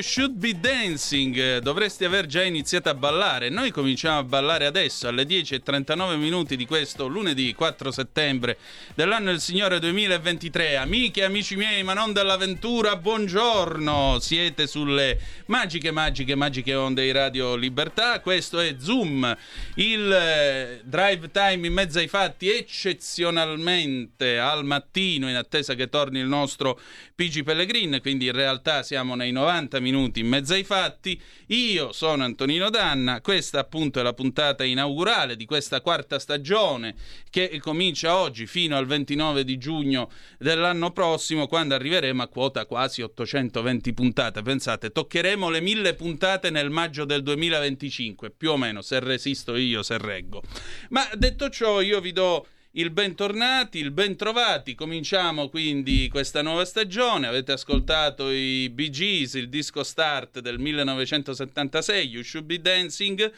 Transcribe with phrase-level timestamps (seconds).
[0.00, 3.50] You should be dancing, dovresti aver già iniziato a ballare.
[3.50, 8.56] Noi cominciamo a ballare adesso alle 10.39 minuti di questo lunedì 4 settembre
[8.94, 10.78] dell'anno del Signore 2023.
[10.78, 14.16] Amiche e amici miei, ma non dell'avventura, buongiorno!
[14.20, 15.18] Siete sulle
[15.48, 18.20] magiche, magiche, magiche onde di Radio Libertà.
[18.20, 19.36] Questo è Zoom,
[19.74, 26.20] il eh, drive time in mezzo ai fatti eccezionalmente al mattino in attesa che torni
[26.20, 26.80] il nostro
[27.14, 31.20] PG Pellegrin, quindi in realtà siamo nei 90 minuti in mezzo ai fatti.
[31.48, 36.94] Io sono Antonino Danna, questa appunto è la puntata inaugurale di questa quarta stagione
[37.28, 43.02] che comincia oggi fino al 29 di giugno dell'anno prossimo quando arriveremo a quota quasi
[43.02, 44.42] 820 puntate.
[44.42, 49.82] Pensate, toccheremo le mille puntate nel maggio del 2025, più o meno, se resisto io,
[49.82, 50.42] se reggo.
[50.90, 54.76] Ma detto ciò, io vi do il bentornati, il bentrovati.
[54.76, 57.26] Cominciamo quindi questa nuova stagione.
[57.26, 63.32] Avete ascoltato i Bee Gees, il disco start del 1976, You Should Be Dancing.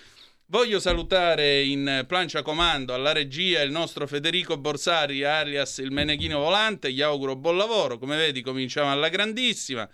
[0.47, 6.93] Voglio salutare in plancia comando alla regia il nostro Federico Borsari, alias il Meneghino Volante.
[6.93, 7.97] Gli auguro buon lavoro.
[7.99, 9.89] Come vedi, cominciamo alla grandissima.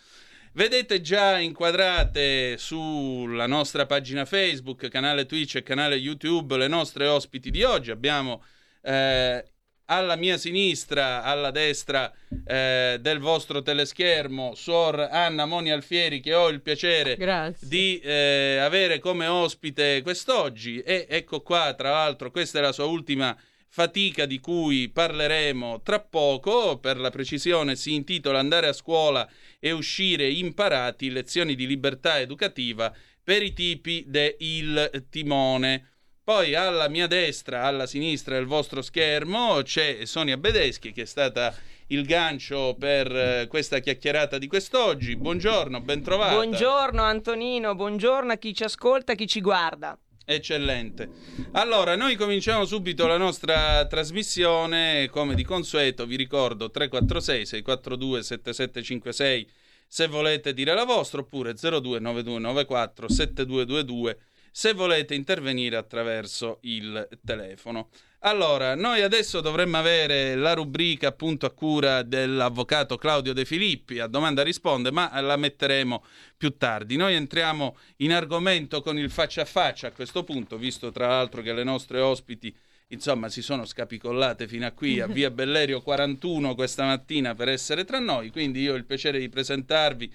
[0.55, 7.52] Vedete già inquadrate sulla nostra pagina Facebook, canale Twitch e canale YouTube le nostre ospiti
[7.52, 7.93] di oggi.
[7.93, 8.43] Abbiamo
[8.82, 9.44] eh,
[9.90, 12.12] alla mia sinistra, alla destra
[12.46, 17.66] eh, del vostro teleschermo, Suor Anna Moni Alfieri, che ho il piacere Grazie.
[17.66, 20.80] di eh, avere come ospite quest'oggi.
[20.80, 23.36] E ecco qua, tra l'altro, questa è la sua ultima
[23.70, 29.28] fatica di cui parleremo tra poco, per la precisione si intitola Andare a scuola
[29.58, 35.92] e uscire imparati, lezioni di libertà educativa per i tipi del timone.
[36.28, 41.54] Poi alla mia destra, alla sinistra del vostro schermo c'è Sonia Bedeschi che è stata
[41.86, 45.16] il gancio per eh, questa chiacchierata di quest'oggi.
[45.16, 46.34] Buongiorno, ben trovata.
[46.34, 49.98] Buongiorno Antonino, buongiorno a chi ci ascolta, a chi ci guarda.
[50.22, 51.08] Eccellente.
[51.52, 59.50] Allora, noi cominciamo subito la nostra trasmissione, come di consueto, vi ricordo 346 642 7756
[59.90, 64.19] se volete dire la vostra, oppure 029294 7222
[64.50, 67.88] se volete intervenire attraverso il telefono.
[68.22, 74.08] Allora, noi adesso dovremmo avere la rubrica appunto a cura dell'avvocato Claudio De Filippi, a
[74.08, 76.04] domanda risponde, ma la metteremo
[76.36, 76.96] più tardi.
[76.96, 81.42] Noi entriamo in argomento con il faccia a faccia a questo punto, visto tra l'altro
[81.42, 82.52] che le nostre ospiti
[82.88, 87.84] insomma si sono scapicollate fino a qui a via Bellerio 41 questa mattina per essere
[87.84, 90.12] tra noi, quindi io ho il piacere di presentarvi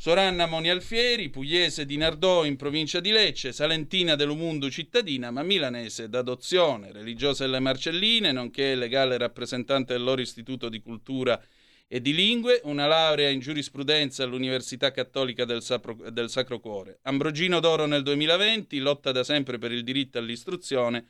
[0.00, 6.92] Soranna Monialfieri, pugliese di Nardò in provincia di Lecce, salentina dell'Umundu cittadina, ma milanese d'adozione,
[6.92, 11.42] religiosa delle Marcelline, nonché legale rappresentante del loro Istituto di Cultura
[11.88, 17.00] e di Lingue, una laurea in giurisprudenza all'Università Cattolica del, Sapro, del Sacro Cuore.
[17.02, 21.08] Ambrogino d'Oro nel 2020, lotta da sempre per il diritto all'istruzione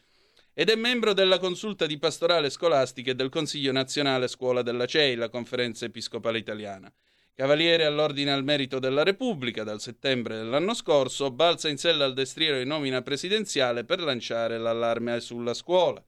[0.54, 5.14] ed è membro della consulta di pastorale scolastica e del Consiglio nazionale scuola della CEI,
[5.14, 6.90] la conferenza episcopale italiana.
[7.38, 12.58] Cavaliere all'Ordine al Merito della Repubblica dal settembre dell'anno scorso, balza in sella al destriero
[12.58, 16.04] di nomina presidenziale per lanciare l'allarme sulla scuola.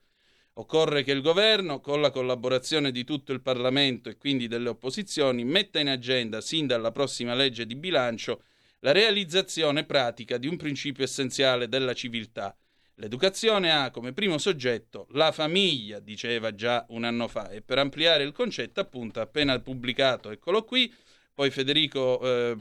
[0.55, 5.45] Occorre che il governo, con la collaborazione di tutto il Parlamento e quindi delle opposizioni,
[5.45, 8.43] metta in agenda, sin dalla prossima legge di bilancio,
[8.81, 12.57] la realizzazione pratica di un principio essenziale della civiltà.
[12.97, 18.25] L'educazione ha come primo soggetto la famiglia, diceva già un anno fa, e per ampliare
[18.25, 20.93] il concetto, appunto, appena pubblicato, eccolo qui,
[21.35, 22.57] poi Federico eh,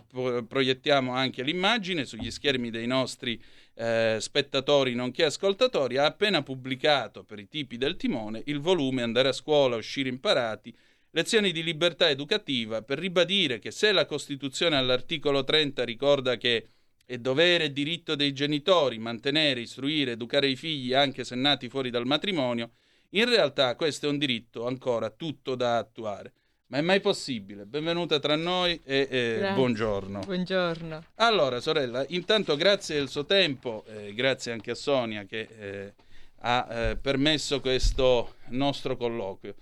[0.48, 3.42] proiettiamo anche l'immagine sugli schermi dei nostri
[3.74, 5.98] eh, spettatori nonché ascoltatori.
[5.98, 10.74] Ha appena pubblicato per i tipi del timone il volume Andare a scuola, uscire imparati,
[11.12, 16.68] lezioni di libertà educativa per ribadire che se la Costituzione all'articolo 30 ricorda che
[17.06, 21.90] è dovere e diritto dei genitori mantenere, istruire, educare i figli anche se nati fuori
[21.90, 22.74] dal matrimonio,
[23.14, 26.34] in realtà questo è un diritto ancora tutto da attuare.
[26.70, 27.66] Ma è mai possibile?
[27.66, 30.20] Benvenuta tra noi e eh, buongiorno.
[30.20, 31.04] Buongiorno.
[31.16, 35.94] Allora, sorella, intanto grazie del suo tempo, eh, grazie anche a Sonia che eh,
[36.42, 39.56] ha eh, permesso questo nostro colloquio.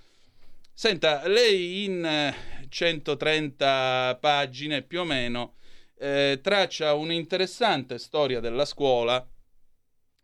[0.74, 2.34] Senta, lei in
[2.68, 5.54] 130 eh, pagine più o meno
[5.98, 9.26] eh, traccia un'interessante storia della scuola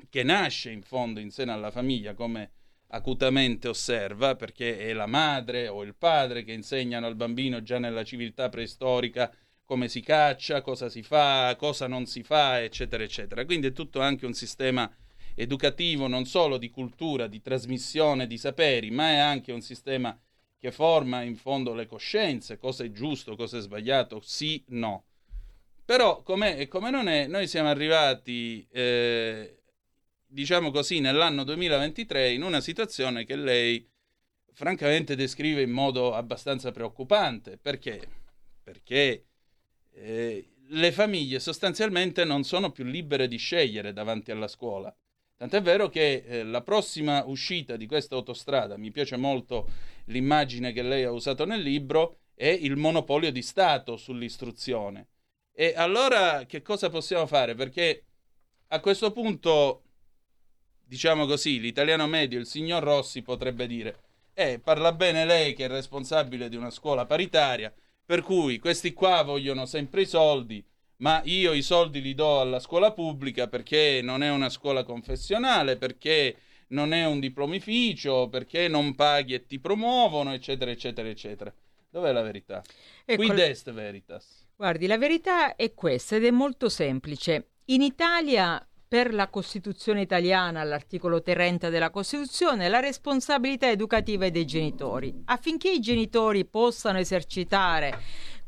[0.10, 2.52] che nasce in fondo in seno alla famiglia come
[2.94, 8.04] acutamente osserva, perché è la madre o il padre che insegnano al bambino già nella
[8.04, 9.34] civiltà preistorica
[9.66, 13.46] come si caccia, cosa si fa, cosa non si fa, eccetera, eccetera.
[13.46, 14.92] Quindi è tutto anche un sistema
[15.36, 20.18] educativo non solo di cultura, di trasmissione di saperi, ma è anche un sistema
[20.60, 25.06] che forma in fondo le coscienze, cosa è giusto, cosa è sbagliato, sì, no.
[25.84, 29.63] Però, come non è, noi siamo arrivati eh,
[30.34, 33.88] diciamo così, nell'anno 2023 in una situazione che lei
[34.52, 37.58] francamente descrive in modo abbastanza preoccupante.
[37.58, 38.02] Perché?
[38.64, 39.26] Perché
[39.92, 44.94] eh, le famiglie sostanzialmente non sono più libere di scegliere davanti alla scuola.
[45.38, 49.70] Tant'è vero che eh, la prossima uscita di questa autostrada, mi piace molto
[50.06, 55.10] l'immagine che lei ha usato nel libro, è il monopolio di Stato sull'istruzione.
[55.52, 57.54] E allora che cosa possiamo fare?
[57.54, 58.06] Perché
[58.70, 59.84] a questo punto
[60.84, 64.00] diciamo così, l'italiano medio, il signor Rossi potrebbe dire,
[64.34, 67.74] eh, parla bene lei che è responsabile di una scuola paritaria,
[68.06, 70.64] per cui questi qua vogliono sempre i soldi,
[70.98, 75.78] ma io i soldi li do alla scuola pubblica perché non è una scuola confessionale,
[75.78, 76.36] perché
[76.70, 81.54] non è un diplomificio, perché non paghi e ti promuovono, eccetera, eccetera, eccetera.
[81.90, 82.62] Dov'è la verità?
[83.06, 84.48] Ecco, Quid est veritas?
[84.56, 87.50] Guardi, la verità è questa ed è molto semplice.
[87.66, 95.24] In Italia per la Costituzione italiana, all'articolo 30 della Costituzione, la responsabilità educativa dei genitori.
[95.26, 98.00] Affinché i genitori possano esercitare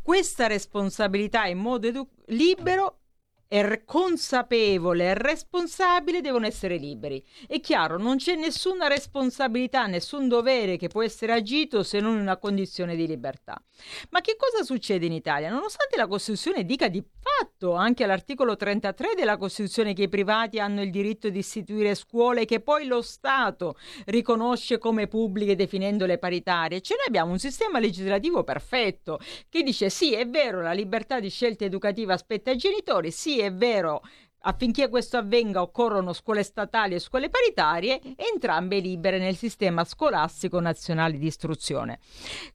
[0.03, 3.04] questa responsabilità in modo edu- libero,
[3.47, 7.23] è consapevole e responsabile devono essere liberi.
[7.47, 12.21] È chiaro, non c'è nessuna responsabilità, nessun dovere che può essere agito se non in
[12.21, 13.61] una condizione di libertà.
[14.09, 15.49] Ma che cosa succede in Italia?
[15.49, 20.81] Nonostante la Costituzione dica di fatto, anche all'articolo 33 della Costituzione, che i privati hanno
[20.81, 26.95] il diritto di istituire scuole che poi lo Stato riconosce come pubbliche definendole paritarie, ce
[26.95, 31.65] noi abbiamo un sistema legislativo perfetto che dice sì, è vero, la libertà di scelta
[31.65, 34.01] educativa spetta ai genitori, sì, è vero,
[34.39, 41.17] affinché questo avvenga occorrono scuole statali e scuole paritarie, entrambe libere nel sistema scolastico nazionale
[41.17, 41.99] di istruzione.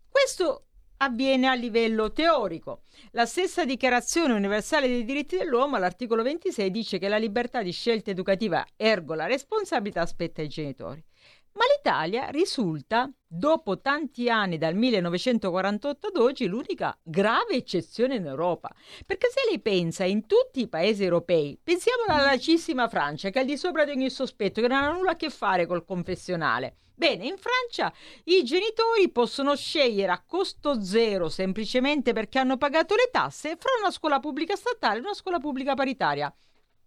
[0.08, 0.64] Questo
[0.98, 2.82] avviene a livello teorico.
[3.12, 8.10] La stessa Dichiarazione universale dei diritti dell'uomo all'articolo 26 dice che la libertà di scelta
[8.10, 11.02] educativa ergo la responsabilità spetta ai genitori.
[11.52, 18.72] Ma l'Italia risulta, dopo tanti anni dal 1948 ad oggi, l'unica grave eccezione in Europa.
[19.04, 23.42] Perché se lei pensa in tutti i paesi europei, pensiamo alla laicissima Francia, che è
[23.42, 26.76] al di sopra di ogni sospetto, che non ha nulla a che fare col confessionale.
[26.94, 27.92] Bene, in Francia
[28.24, 33.90] i genitori possono scegliere a costo zero, semplicemente perché hanno pagato le tasse, fra una
[33.90, 36.30] scuola pubblica statale e una scuola pubblica paritaria,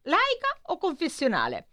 [0.04, 1.70] laica o confessionale.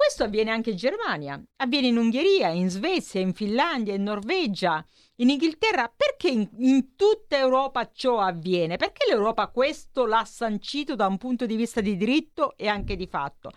[0.00, 4.82] Questo avviene anche in Germania, avviene in Ungheria, in Svezia, in Finlandia, in Norvegia,
[5.16, 5.92] in Inghilterra.
[5.94, 8.78] Perché in, in, tutta Europa ciò avviene?
[8.78, 13.06] Perché l'Europa questo l'ha sancito da un punto di vista di diritto e anche di
[13.06, 13.50] fatto?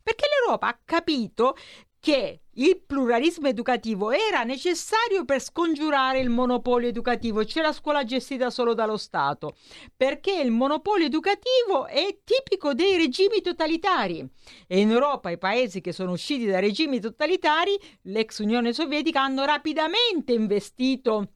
[0.00, 1.56] Perché l'Europa ha capito
[1.98, 8.50] che il pluralismo educativo era necessario per scongiurare il monopolio educativo, c'è la scuola gestita
[8.50, 9.56] solo dallo Stato,
[9.96, 14.26] perché il monopolio educativo è tipico dei regimi totalitari.
[14.66, 19.44] E in Europa i paesi che sono usciti da regimi totalitari, l'ex Unione Sovietica, hanno
[19.44, 21.34] rapidamente investito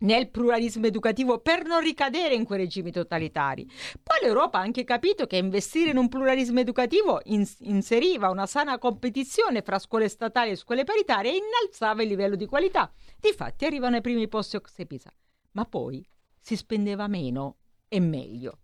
[0.00, 3.66] nel pluralismo educativo per non ricadere in quei regimi totalitari.
[4.02, 8.78] Poi l'Europa ha anche capito che investire in un pluralismo educativo ins- inseriva una sana
[8.78, 12.92] competizione fra scuole statali e scuole paritarie e innalzava il livello di qualità.
[13.18, 15.12] Difatti arrivano ai primi posti Ox Pisa,
[15.52, 16.06] ma poi
[16.38, 17.56] si spendeva meno
[17.88, 18.60] e meglio.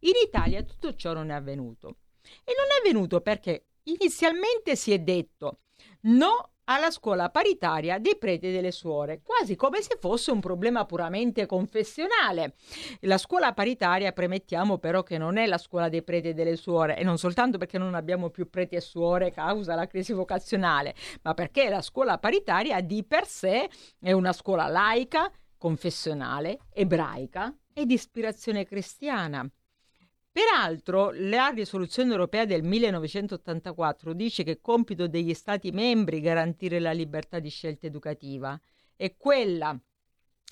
[0.00, 1.96] In Italia tutto ciò non è avvenuto.
[2.44, 5.60] E non è avvenuto perché inizialmente si è detto
[6.02, 10.84] no alla scuola paritaria dei preti e delle suore, quasi come se fosse un problema
[10.84, 12.54] puramente confessionale.
[13.00, 16.96] La scuola paritaria, premettiamo però che non è la scuola dei preti e delle suore,
[16.96, 21.34] e non soltanto perché non abbiamo più preti e suore causa la crisi vocazionale, ma
[21.34, 27.94] perché la scuola paritaria di per sé è una scuola laica, confessionale, ebraica e di
[27.94, 29.48] ispirazione cristiana.
[30.38, 36.92] Peraltro, la risoluzione europea del 1984 dice che è compito degli Stati membri garantire la
[36.92, 38.56] libertà di scelta educativa
[38.94, 39.76] e quella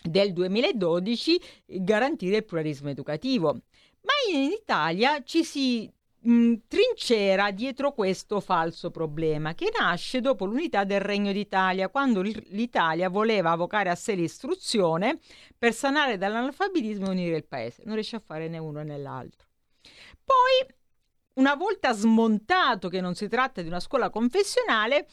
[0.03, 3.53] del 2012 garantire il pluralismo educativo.
[4.01, 5.89] Ma in Italia ci si
[6.19, 13.09] mh, trincera dietro questo falso problema che nasce dopo l'unità del Regno d'Italia, quando l'Italia
[13.09, 15.21] voleva avvocare a sé l'istruzione
[15.57, 17.85] per sanare dall'analfabetismo e unire il paese.
[17.85, 19.46] Non riesce a fare né uno né l'altro.
[20.27, 20.75] Poi,
[21.35, 25.07] una volta smontato che non si tratta di una scuola confessionale,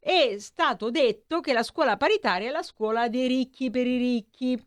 [0.00, 4.60] è stato detto che la scuola paritaria è la scuola dei ricchi per i ricchi.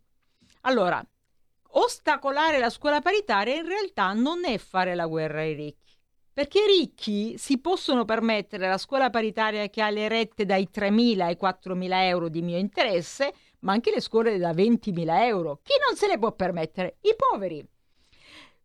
[0.61, 1.05] Allora,
[1.71, 5.97] ostacolare la scuola paritaria in realtà non è fare la guerra ai ricchi.
[6.31, 11.21] Perché i ricchi si possono permettere la scuola paritaria che ha le rette dai 3.000
[11.21, 15.59] ai 4.000 euro di mio interesse, ma anche le scuole da 20.000 euro.
[15.61, 16.97] Chi non se le può permettere?
[17.01, 17.67] I poveri.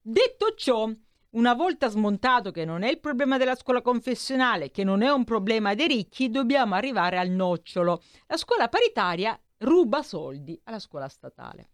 [0.01, 0.89] Detto ciò,
[1.35, 5.25] una volta smontato che non è il problema della scuola confessionale, che non è un
[5.25, 8.03] problema dei ricchi, dobbiamo arrivare al nocciolo.
[8.27, 11.71] La scuola paritaria ruba soldi alla scuola statale.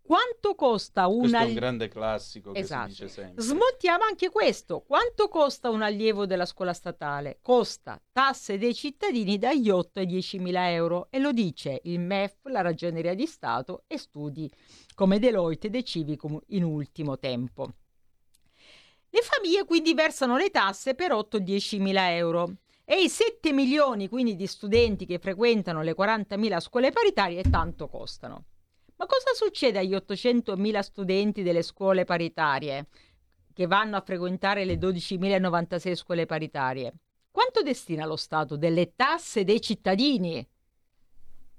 [0.00, 1.18] Quanto costa una...
[1.20, 2.84] Questo è un grande classico che esatto.
[2.84, 3.42] si dice sempre.
[3.42, 4.80] Smontiamo anche questo.
[4.80, 7.40] Quanto costa un allievo della scuola statale?
[7.42, 12.36] Costa tasse dei cittadini dagli 8 ai 10 mila euro e lo dice il MEF,
[12.44, 14.50] la Ragioneria di Stato e studi
[14.94, 17.74] come Deloitte e De Civicum in ultimo tempo.
[19.10, 24.36] Le famiglie quindi versano le tasse per 8-10 mila euro e i 7 milioni quindi
[24.36, 28.44] di studenti che frequentano le 40.000 scuole paritarie tanto costano.
[28.96, 32.88] Ma cosa succede agli 800.000 studenti delle scuole paritarie
[33.54, 36.92] che vanno a frequentare le 12.096 scuole paritarie?
[37.30, 40.46] Quanto destina lo Stato delle tasse dei cittadini?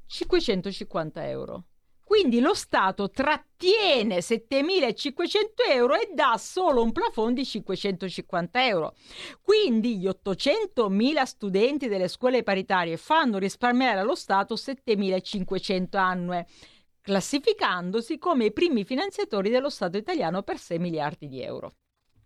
[0.05, 1.63] 550 euro.
[2.09, 8.95] Quindi lo Stato trattiene 7.500 euro e dà solo un plafond di 550 euro.
[9.43, 16.47] Quindi gli 800.000 studenti delle scuole paritarie fanno risparmiare allo Stato 7.500 annue,
[16.99, 21.73] classificandosi come i primi finanziatori dello Stato italiano per 6 miliardi di euro.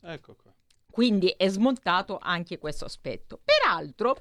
[0.01, 0.37] Ecco.
[0.93, 3.41] Quindi è smontato anche questo aspetto.
[3.43, 4.15] Peraltro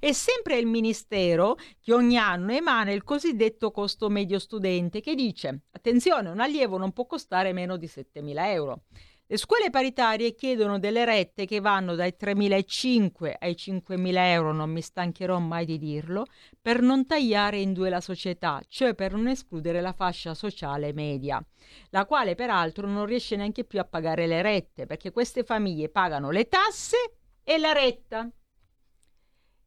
[0.00, 5.64] è sempre il Ministero che ogni anno emana il cosiddetto costo medio studente che dice
[5.70, 8.84] attenzione, un allievo non può costare meno di 7.000 euro.
[9.26, 14.82] Le scuole paritarie chiedono delle rette che vanno dai 3.500 ai 5.000 euro, non mi
[14.82, 16.26] stancherò mai di dirlo,
[16.60, 21.42] per non tagliare in due la società, cioè per non escludere la fascia sociale media,
[21.88, 26.30] la quale peraltro non riesce neanche più a pagare le rette, perché queste famiglie pagano
[26.30, 28.30] le tasse e la retta.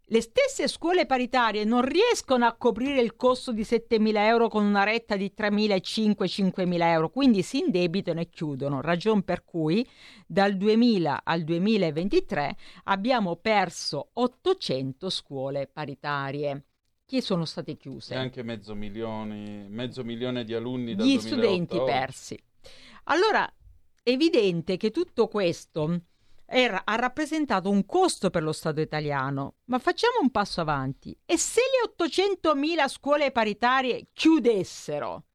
[0.10, 4.86] Le stesse scuole paritarie non riescono a coprire il costo di 7.000 euro con una
[4.86, 9.86] retta di 3.500-5.000 euro, quindi si indebitano e chiudono, ragion per cui
[10.26, 16.68] dal 2000 al 2023 abbiamo perso 800 scuole paritarie
[17.06, 18.14] che sono state chiuse.
[18.14, 22.42] E anche mezzo milione, mezzo milione di alunni dal Gli 2008 studenti persi.
[23.10, 23.46] Allora,
[24.02, 26.00] è evidente che tutto questo
[26.48, 29.58] era, ha rappresentato un costo per lo Stato italiano.
[29.66, 31.18] Ma facciamo un passo avanti.
[31.26, 35.27] E se le 800.000 scuole paritarie chiudessero?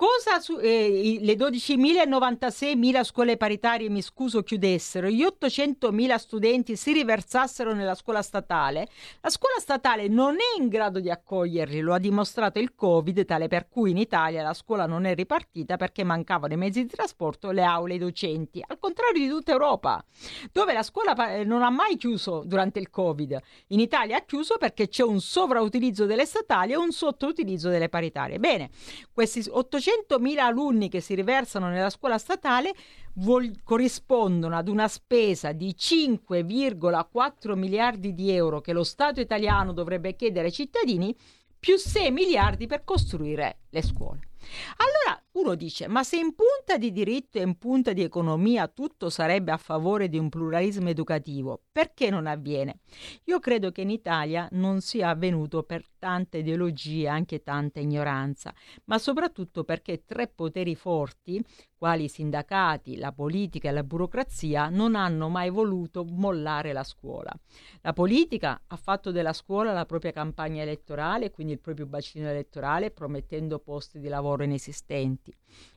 [0.00, 7.74] Cosa su, eh, le 12.096.000 scuole paritarie, mi scuso, chiudessero, gli 800.000 studenti si riversassero
[7.74, 8.88] nella scuola statale,
[9.20, 13.48] la scuola statale non è in grado di accoglierli, lo ha dimostrato il Covid, tale
[13.48, 17.50] per cui in Italia la scuola non è ripartita perché mancavano i mezzi di trasporto,
[17.50, 20.02] le aule i docenti, al contrario di tutta Europa,
[20.50, 23.38] dove la scuola non ha mai chiuso durante il Covid.
[23.66, 28.38] In Italia ha chiuso perché c'è un sovrautilizzo delle statali e un sottoutilizzo delle paritarie.
[28.38, 28.70] Bene,
[29.12, 32.72] questi 800 100.000 alunni che si riversano nella scuola statale
[33.14, 40.14] vol- corrispondono ad una spesa di 5,4 miliardi di euro che lo Stato italiano dovrebbe
[40.14, 41.14] chiedere ai cittadini,
[41.58, 44.20] più 6 miliardi per costruire le scuole.
[44.76, 49.10] Allora uno dice, ma se in punta di diritto e in punta di economia tutto
[49.10, 52.80] sarebbe a favore di un pluralismo educativo, perché non avviene?
[53.24, 56.58] Io credo che in Italia non sia avvenuto per tanta ideologia,
[56.90, 58.52] e anche tanta ignoranza,
[58.84, 61.44] ma soprattutto perché tre poteri forti,
[61.76, 67.32] quali i sindacati, la politica e la burocrazia, non hanno mai voluto mollare la scuola.
[67.82, 72.90] La politica ha fatto della scuola la propria campagna elettorale, quindi il proprio bacino elettorale,
[72.90, 75.19] promettendo posti di lavoro inesistenti.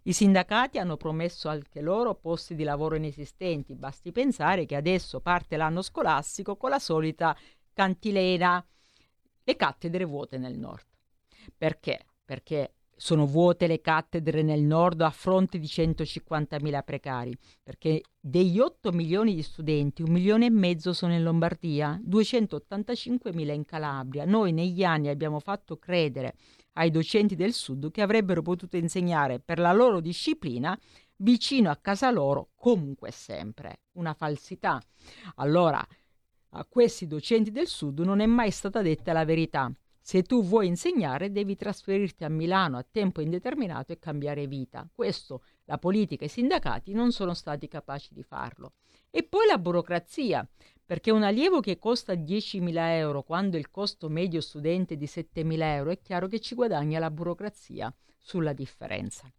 [0.04, 5.58] I sindacati hanno promesso anche loro posti di lavoro inesistenti, basti pensare che adesso parte
[5.58, 7.36] l'anno scolastico con la solita
[7.74, 8.66] cantilena,
[9.44, 10.86] le cattedre vuote nel nord.
[11.58, 12.06] Perché?
[12.24, 18.92] Perché sono vuote le cattedre nel nord a fronte di 150.000 precari, perché degli 8
[18.92, 24.26] milioni di studenti, un milione e mezzo sono in Lombardia, 285.000 in Calabria.
[24.26, 26.36] Noi negli anni abbiamo fatto credere
[26.74, 30.78] ai docenti del sud che avrebbero potuto insegnare per la loro disciplina
[31.18, 33.82] vicino a casa loro comunque sempre.
[33.94, 34.82] Una falsità.
[35.36, 35.86] Allora,
[36.56, 39.72] a questi docenti del sud non è mai stata detta la verità.
[40.06, 44.88] Se tu vuoi insegnare devi trasferirti a Milano a tempo indeterminato e cambiare vita.
[44.94, 48.74] Questo la politica e i sindacati non sono stati capaci di farlo.
[49.10, 50.46] E poi la burocrazia,
[50.86, 55.62] perché un allievo che costa 10.000 euro quando il costo medio studente è di 7.000
[55.62, 59.32] euro è chiaro che ci guadagna la burocrazia sulla differenza.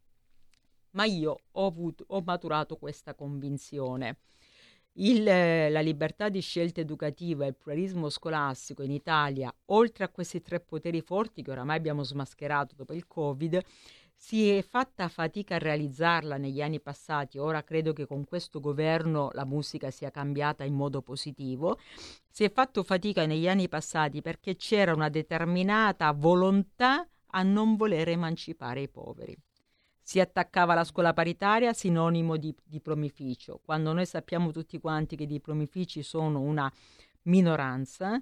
[0.90, 4.18] Ma io ho, avuto, ho maturato questa convinzione.
[4.96, 10.40] Il, la libertà di scelta educativa e il pluralismo scolastico in Italia, oltre a questi
[10.40, 13.60] tre poteri forti che oramai abbiamo smascherato dopo il Covid,
[14.24, 19.28] si è fatta fatica a realizzarla negli anni passati, ora credo che con questo governo
[19.34, 21.78] la musica sia cambiata in modo positivo,
[22.30, 28.08] si è fatto fatica negli anni passati perché c'era una determinata volontà a non voler
[28.08, 29.36] emancipare i poveri.
[30.00, 35.26] Si attaccava alla scuola paritaria sinonimo di diplomificio, quando noi sappiamo tutti quanti che i
[35.26, 36.72] diplomifici sono una
[37.24, 38.18] minoranza,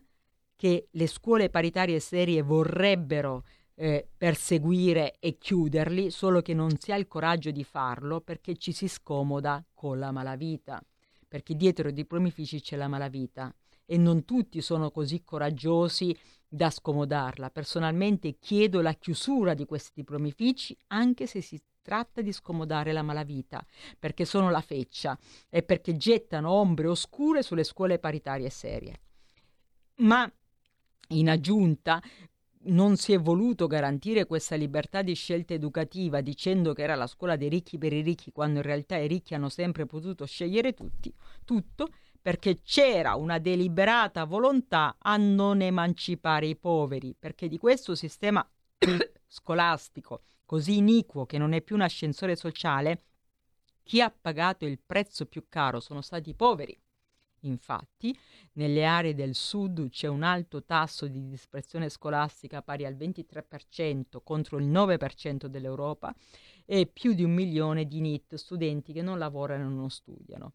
[0.57, 6.97] che le scuole paritarie serie vorrebbero eh, perseguire e chiuderli, solo che non si ha
[6.97, 10.83] il coraggio di farlo perché ci si scomoda con la malavita,
[11.27, 13.55] perché dietro i diplomifici c'è la malavita
[13.85, 17.51] e non tutti sono così coraggiosi da scomodarla.
[17.51, 23.65] Personalmente chiedo la chiusura di questi diplomifici anche se si tratta di scomodare la malavita,
[23.99, 29.01] perché sono la feccia e perché gettano ombre oscure sulle scuole paritarie serie.
[29.97, 30.31] Ma
[31.09, 32.01] in aggiunta
[32.65, 37.37] non si è voluto garantire questa libertà di scelta educativa dicendo che era la scuola
[37.37, 41.13] dei ricchi per i ricchi, quando in realtà i ricchi hanno sempre potuto scegliere tutti,
[41.45, 41.89] tutto,
[42.21, 48.49] perché c'era una deliberata volontà a non emancipare i poveri, perché di questo sistema
[49.27, 53.05] scolastico così iniquo che non è più un ascensore sociale,
[53.85, 56.79] Chi ha pagato il prezzo più caro sono stati i poveri.
[57.45, 58.17] Infatti,
[58.55, 64.59] nelle aree del sud c'è un alto tasso di dispersione scolastica pari al 23% contro
[64.59, 66.15] il 9% dell'Europa
[66.65, 70.55] e più di un milione di NIT, studenti che non lavorano e non studiano.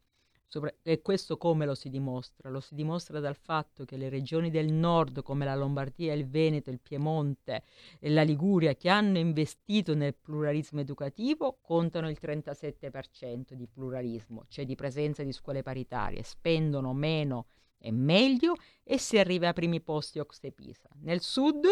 [0.82, 2.50] E questo come lo si dimostra?
[2.50, 6.70] Lo si dimostra dal fatto che le regioni del nord come la Lombardia, il Veneto,
[6.70, 7.64] il Piemonte
[8.00, 14.66] e la Liguria che hanno investito nel pluralismo educativo contano il 37% di pluralismo, cioè
[14.66, 20.20] di presenza di scuole paritarie, spendono meno e meglio e si arriva ai primi posti
[20.20, 20.90] Ox Pisa.
[21.02, 21.66] Nel sud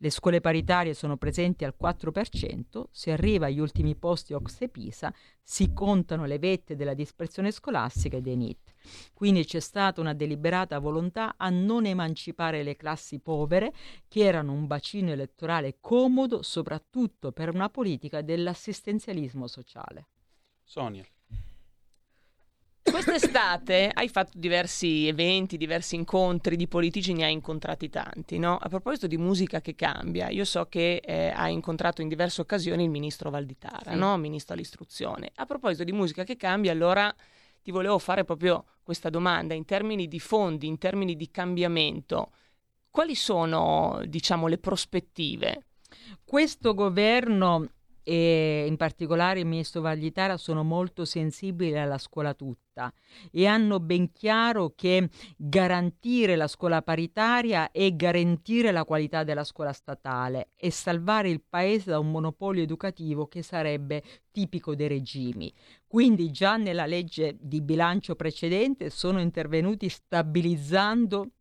[0.00, 5.72] le scuole paritarie sono presenti al 4%, si arriva agli ultimi posti Ox Pisa, si
[5.72, 8.74] contano le vette della dispersione scolastica e dei NIT.
[9.12, 13.72] Quindi c'è stata una deliberata volontà a non emancipare le classi povere,
[14.06, 20.06] che erano un bacino elettorale comodo soprattutto per una politica dell'assistenzialismo sociale.
[20.62, 21.04] Sonia.
[22.90, 28.56] Quest'estate hai fatto diversi eventi, diversi incontri di politici, ne hai incontrati tanti, no?
[28.56, 32.84] A proposito di musica che cambia, io so che eh, hai incontrato in diverse occasioni
[32.84, 33.98] il ministro Valditara, sì.
[33.98, 34.16] no?
[34.16, 35.30] Ministro dell'istruzione.
[35.36, 37.14] A proposito di musica che cambia, allora
[37.62, 42.30] ti volevo fare proprio questa domanda in termini di fondi, in termini di cambiamento.
[42.90, 45.66] Quali sono, diciamo, le prospettive?
[46.24, 47.68] Questo governo
[48.08, 52.90] e in particolare il ministro Vaglitara sono molto sensibili alla scuola tutta
[53.30, 59.74] e hanno ben chiaro che garantire la scuola paritaria è garantire la qualità della scuola
[59.74, 65.52] statale e salvare il paese da un monopolio educativo che sarebbe tipico dei regimi.
[65.86, 71.32] Quindi già nella legge di bilancio precedente sono intervenuti stabilizzando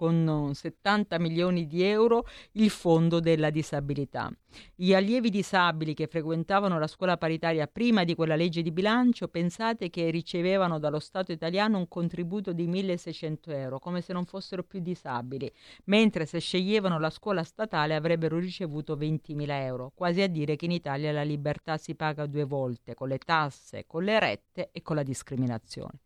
[0.00, 4.32] con 70 milioni di euro il fondo della disabilità.
[4.74, 9.90] Gli allievi disabili che frequentavano la scuola paritaria prima di quella legge di bilancio, pensate
[9.90, 14.80] che ricevevano dallo Stato italiano un contributo di 1600 euro, come se non fossero più
[14.80, 15.52] disabili,
[15.84, 20.72] mentre se sceglievano la scuola statale avrebbero ricevuto 20.000 euro, quasi a dire che in
[20.72, 24.96] Italia la libertà si paga due volte, con le tasse, con le rette e con
[24.96, 25.98] la discriminazione.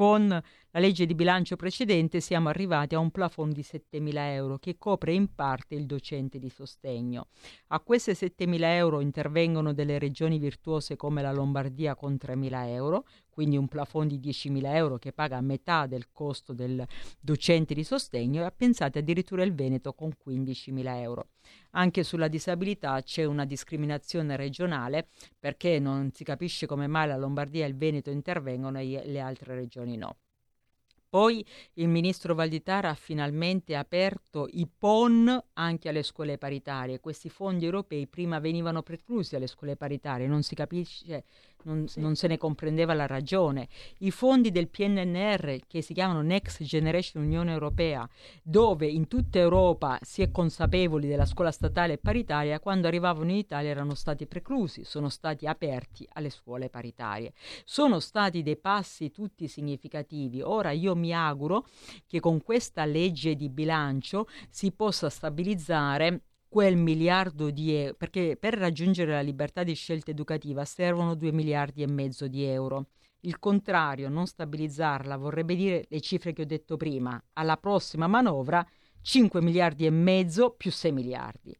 [0.00, 4.78] Con la legge di bilancio precedente siamo arrivati a un plafond di 7.000 euro che
[4.78, 7.26] copre in parte il docente di sostegno.
[7.66, 13.04] A queste 7.000 euro intervengono delle regioni virtuose come la Lombardia con 3.000 euro,
[13.40, 16.86] quindi un plafond di 10.000 euro che paga metà del costo del
[17.18, 21.28] docente di sostegno e pensate addirittura il Veneto con 15.000 euro.
[21.70, 27.64] Anche sulla disabilità c'è una discriminazione regionale perché non si capisce come mai la Lombardia
[27.64, 30.16] e il Veneto intervengono e le altre regioni no.
[31.10, 37.00] Poi il ministro Valditara ha finalmente aperto i PON anche alle scuole paritarie.
[37.00, 41.24] Questi fondi europei prima venivano preclusi alle scuole paritarie, non si capisce
[41.64, 42.00] non, sì.
[42.00, 43.68] non, se ne comprendeva la ragione.
[43.98, 48.08] I fondi del PNNR, che si chiamano Next Generation Unione Europea,
[48.42, 53.70] dove in tutta Europa si è consapevoli della scuola statale paritaria, quando arrivavano in Italia
[53.70, 57.32] erano stati preclusi, sono stati aperti alle scuole paritarie.
[57.64, 60.42] Sono stati dei passi tutti significativi.
[60.42, 61.66] Ora io mi auguro
[62.06, 68.54] che con questa legge di bilancio si possa stabilizzare quel miliardo di euro, perché per
[68.54, 72.88] raggiungere la libertà di scelta educativa servono 2 miliardi e mezzo di euro.
[73.20, 78.66] Il contrario, non stabilizzarla, vorrebbe dire le cifre che ho detto prima, alla prossima manovra
[79.00, 81.56] 5 miliardi e mezzo più 6 miliardi.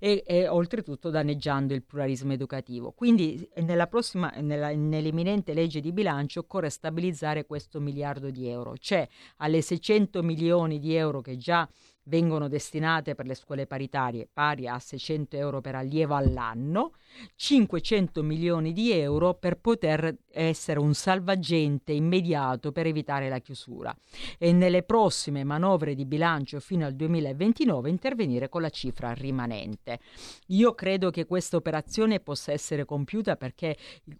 [0.00, 2.92] E, e, oltretutto danneggiando il pluralismo educativo.
[2.92, 9.06] Quindi nella prossima, nella, nell'imminente legge di bilancio occorre stabilizzare questo miliardo di euro, cioè
[9.36, 11.68] alle 600 milioni di euro che già
[12.10, 16.94] vengono destinate per le scuole paritarie pari a 600 euro per allievo all'anno,
[17.36, 23.96] 500 milioni di euro per poter essere un salvagente immediato per evitare la chiusura
[24.38, 30.00] e nelle prossime manovre di bilancio fino al 2029 intervenire con la cifra rimanente.
[30.48, 33.76] Io credo che questa operazione possa essere compiuta perché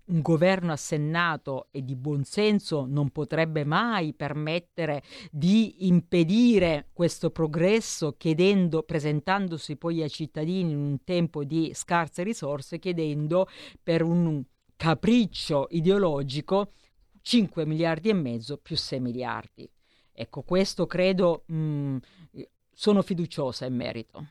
[0.06, 7.79] un governo assennato e di buonsenso non potrebbe mai permettere di impedire questo progresso
[8.16, 13.48] chiedendo, presentandosi poi ai cittadini in un tempo di scarse risorse, chiedendo
[13.82, 14.42] per un
[14.76, 16.72] capriccio ideologico
[17.22, 19.70] 5 miliardi e mezzo più 6 miliardi.
[20.12, 21.96] Ecco, questo credo, mh, mm,
[22.72, 24.28] sono fiduciosa in merito.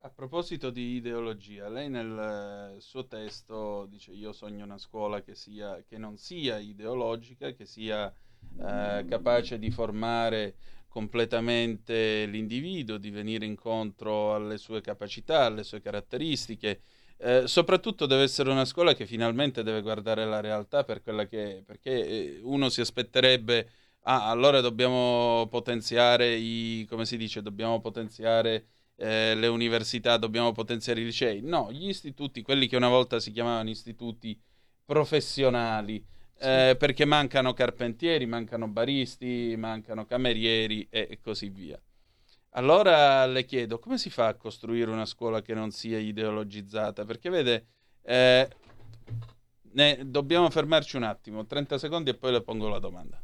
[0.00, 5.82] A proposito di ideologia, lei nel suo testo dice io sogno una scuola che, sia,
[5.82, 8.12] che non sia ideologica, che sia
[8.58, 10.56] eh, capace di formare
[10.94, 16.80] completamente l'individuo, di venire incontro alle sue capacità, alle sue caratteristiche,
[17.16, 21.58] Eh, soprattutto deve essere una scuola che finalmente deve guardare la realtà per quella che
[21.58, 23.68] è, perché eh, uno si aspetterebbe,
[24.02, 31.00] ah, allora dobbiamo potenziare i, come si dice, dobbiamo potenziare eh, le università, dobbiamo potenziare
[31.00, 31.40] i licei.
[31.40, 34.36] No, gli istituti, quelli che una volta si chiamavano istituti
[34.84, 36.04] professionali.
[36.38, 41.80] Eh, perché mancano carpentieri, mancano baristi, mancano camerieri e, e così via.
[42.56, 47.04] Allora le chiedo, come si fa a costruire una scuola che non sia ideologizzata?
[47.04, 47.66] Perché vede,
[48.02, 48.48] eh,
[49.72, 53.23] ne, dobbiamo fermarci un attimo, 30 secondi e poi le pongo la domanda.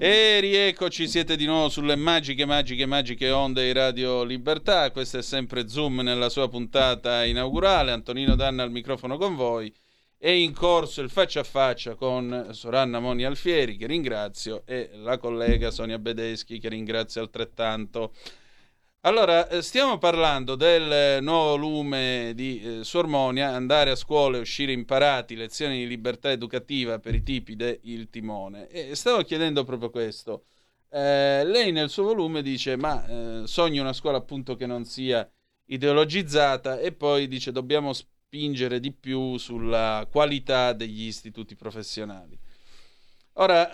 [0.00, 4.92] E rieccoci, siete di nuovo sulle magiche, magiche, magiche onde di Radio Libertà.
[4.92, 7.90] Questo è sempre Zoom nella sua puntata inaugurale.
[7.90, 9.74] Antonino Danna al microfono con voi.
[10.16, 15.18] È in corso il faccia a faccia con Soranna Moni Alfieri, che ringrazio, e la
[15.18, 18.12] collega Sonia Bedeschi, che ringrazio altrettanto.
[19.02, 24.72] Allora, eh, stiamo parlando del nuovo lume di eh, Sormonia, andare a scuola e uscire
[24.72, 28.66] imparati, lezioni di libertà educativa per i tipi del timone.
[28.66, 30.46] E stavo chiedendo proprio questo.
[30.90, 35.28] Eh, lei nel suo volume dice, ma eh, sogno una scuola appunto che non sia
[35.66, 42.36] ideologizzata e poi dice dobbiamo spingere di più sulla qualità degli istituti professionali.
[43.40, 43.70] Ora,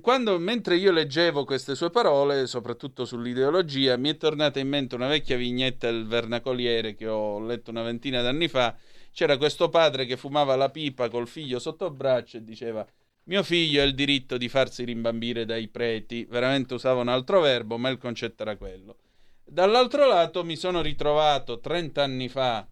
[0.00, 5.06] quando, mentre io leggevo queste sue parole, soprattutto sull'ideologia, mi è tornata in mente una
[5.06, 8.76] vecchia vignetta del Vernacoliere che ho letto una ventina d'anni fa.
[9.12, 12.84] C'era questo padre che fumava la pipa col figlio sotto braccio e diceva
[13.26, 16.26] mio figlio ha il diritto di farsi rimbambire dai preti.
[16.28, 18.96] Veramente usava un altro verbo, ma il concetto era quello.
[19.44, 22.66] Dall'altro lato mi sono ritrovato 30 anni fa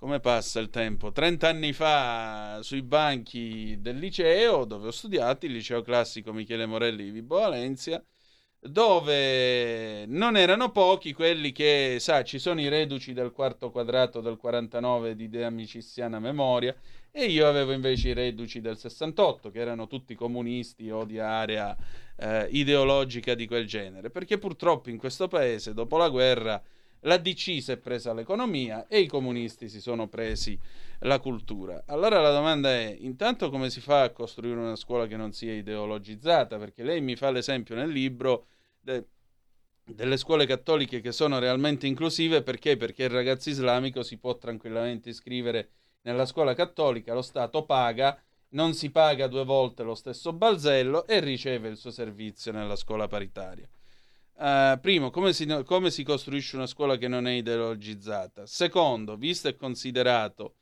[0.00, 1.12] come passa il tempo?
[1.12, 7.04] 30 anni fa sui banchi del liceo dove ho studiato, il liceo classico Michele Morelli
[7.04, 8.02] di Vibo Valencia,
[8.58, 14.38] dove non erano pochi quelli che, sa, ci sono i reduci del quarto quadrato del
[14.38, 16.74] 49 di De Amiciziana Memoria
[17.10, 21.76] e io avevo invece i reduci del 68 che erano tutti comunisti o di area
[22.16, 26.62] eh, ideologica di quel genere, perché purtroppo in questo paese dopo la guerra
[27.00, 30.58] la DC si è presa l'economia e i comunisti si sono presi
[31.00, 31.84] la cultura.
[31.86, 35.54] Allora la domanda è, intanto come si fa a costruire una scuola che non sia
[35.54, 36.58] ideologizzata?
[36.58, 38.46] Perché lei mi fa l'esempio nel libro
[38.80, 39.06] de,
[39.84, 42.76] delle scuole cattoliche che sono realmente inclusive, perché?
[42.76, 45.70] Perché il ragazzo islamico si può tranquillamente iscrivere
[46.02, 51.20] nella scuola cattolica, lo Stato paga, non si paga due volte lo stesso balzello e
[51.20, 53.68] riceve il suo servizio nella scuola paritaria.
[54.40, 58.46] Uh, primo, come si, come si, costruisce una scuola che non è ideologizzata?
[58.46, 60.54] Secondo, visto e considerato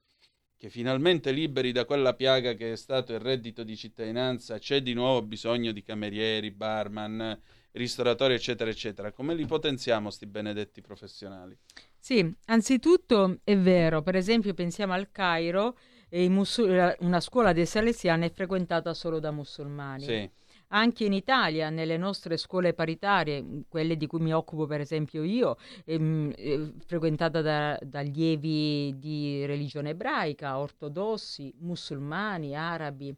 [0.56, 4.94] che finalmente liberi da quella piaga che è stato il reddito di cittadinanza, c'è di
[4.94, 9.12] nuovo bisogno di camerieri, barman, ristoratori, eccetera, eccetera.
[9.12, 11.56] Come li potenziamo, sti benedetti professionali?
[11.96, 15.78] Sì, anzitutto è vero, per esempio pensiamo al Cairo,
[16.10, 20.02] musul- una scuola dei salesiani è frequentata solo da musulmani.
[20.02, 20.30] Sì
[20.68, 25.22] anche in Italia, nelle nostre scuole paritarie, mm, quelle di cui mi occupo per esempio
[25.22, 33.14] io, ehm, eh, frequentata da, da allievi di religione ebraica, ortodossi, musulmani, arabi.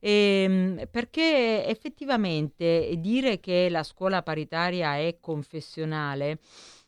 [0.00, 6.38] Ehm, perché effettivamente dire che la scuola paritaria è confessionale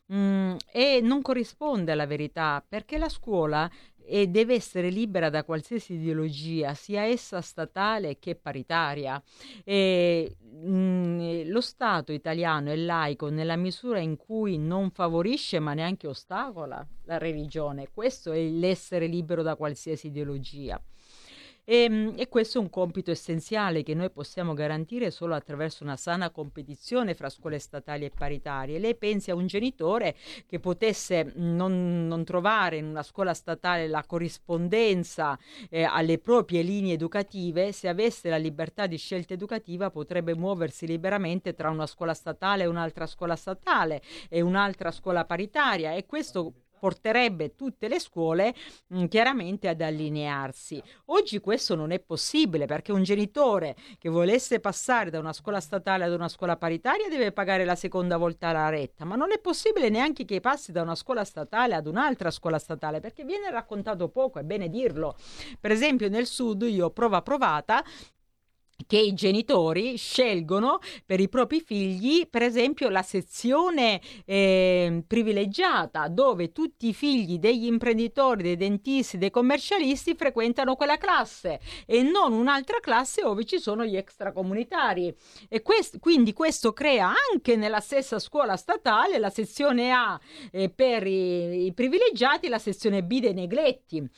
[0.06, 3.68] mh, mm, e non corrisponde alla verità, perché la scuola
[4.06, 9.20] e deve essere libera da qualsiasi ideologia, sia essa statale che paritaria.
[9.64, 15.74] E, mh, mm, lo Stato italiano è laico nella misura in cui non favorisce ma
[15.74, 17.88] neanche ostacola la religione.
[17.92, 20.80] Questo è l'essere libero da qualsiasi ideologia.
[21.68, 25.96] E, mm, e, questo è un compito essenziale che noi possiamo garantire solo attraverso una
[25.96, 28.78] sana competizione fra scuole statali e paritarie.
[28.78, 30.14] Lei pensi a un genitore
[30.46, 35.36] che potesse non, non trovare in una scuola statale la corrispondenza
[35.68, 41.52] eh, alle proprie linee educative, se avesse la libertà di scelta educativa potrebbe muoversi liberamente
[41.54, 47.56] tra una scuola statale e un'altra scuola statale e un'altra scuola paritaria e questo porterebbe
[47.56, 48.54] tutte le scuole
[48.86, 50.80] mh, mm, chiaramente ad allinearsi.
[51.06, 56.04] Oggi questo non è possibile perché un genitore che volesse passare da una scuola statale
[56.04, 59.88] ad una scuola paritaria deve pagare la seconda volta la retta, ma non è possibile
[59.88, 64.38] neanche che passi da una scuola statale ad un'altra scuola statale perché viene raccontato poco,
[64.38, 65.16] è bene dirlo.
[65.58, 67.82] Per esempio nel sud io prova provata
[68.86, 76.52] che i genitori scelgono per i propri figli, per esempio, la sezione eh, privilegiata, dove
[76.52, 82.78] tutti i figli degli imprenditori, dei dentisti, dei commercialisti frequentano quella classe e non un'altra
[82.80, 85.14] classe dove ci sono gli extracomunitari.
[85.48, 90.18] E quest- quindi questo crea anche nella stessa scuola statale la sezione A
[90.50, 94.08] eh, per i, i privilegiati e la sezione B dei negletti.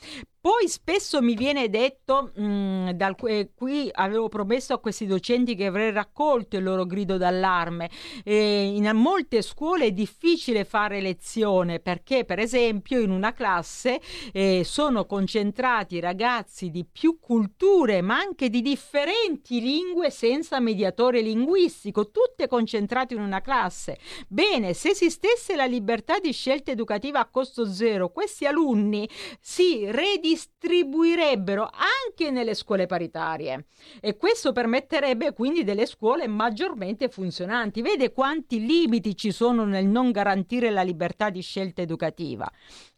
[0.48, 5.54] Poi spesso mi viene detto, mh, mm, dal, eh, qui avevo promesso a questi docenti
[5.54, 7.90] che avrei raccolto il loro grido d'allarme,
[8.24, 14.00] eh, in molte scuole è difficile fare lezione perché per esempio in una classe
[14.32, 22.10] eh, sono concentrati ragazzi di più culture ma anche di differenti lingue senza mediatore linguistico,
[22.10, 23.98] tutte concentrate in una classe.
[24.28, 29.06] Bene, se esistesse la libertà di scelta educativa a costo zero, questi alunni
[29.40, 33.66] si redistribuirebbero distribuirebbero anche nelle scuole paritarie
[34.00, 37.82] e questo permetterebbe quindi delle scuole maggiormente funzionanti.
[37.82, 42.48] Vede quanti limiti ci sono nel non garantire la libertà di scelta educativa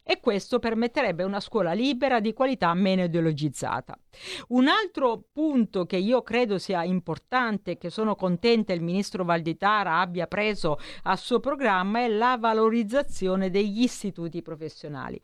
[0.03, 3.97] e questo permetterebbe una scuola libera di qualità meno ideologizzata.
[4.49, 10.27] Un altro punto che io credo sia importante, che sono contenta il ministro Valditara abbia
[10.27, 15.21] preso a suo programma, è la valorizzazione degli istituti professionali.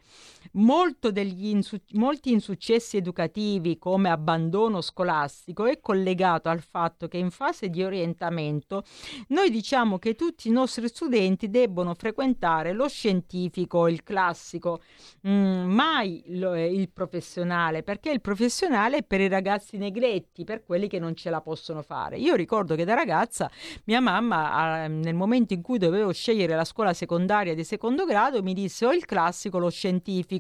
[0.54, 7.84] Insu- molti insuccessi educativi come abbandono scolastico è collegato al fatto che in fase di
[7.84, 8.84] orientamento
[9.30, 14.82] noi diciamo che tutti i nostri studenti debbono frequentare lo scientifico, il classico,
[15.28, 20.64] mm, mai lo, eh, il professionale, perché il professionale è per i ragazzi negletti, per
[20.64, 22.18] quelli che non ce la possono fare.
[22.18, 23.50] Io ricordo che da ragazza
[23.86, 28.42] mia mamma eh, nel momento in cui dovevo scegliere la scuola secondaria di secondo grado
[28.42, 30.37] mi disse o il classico o lo scientifico,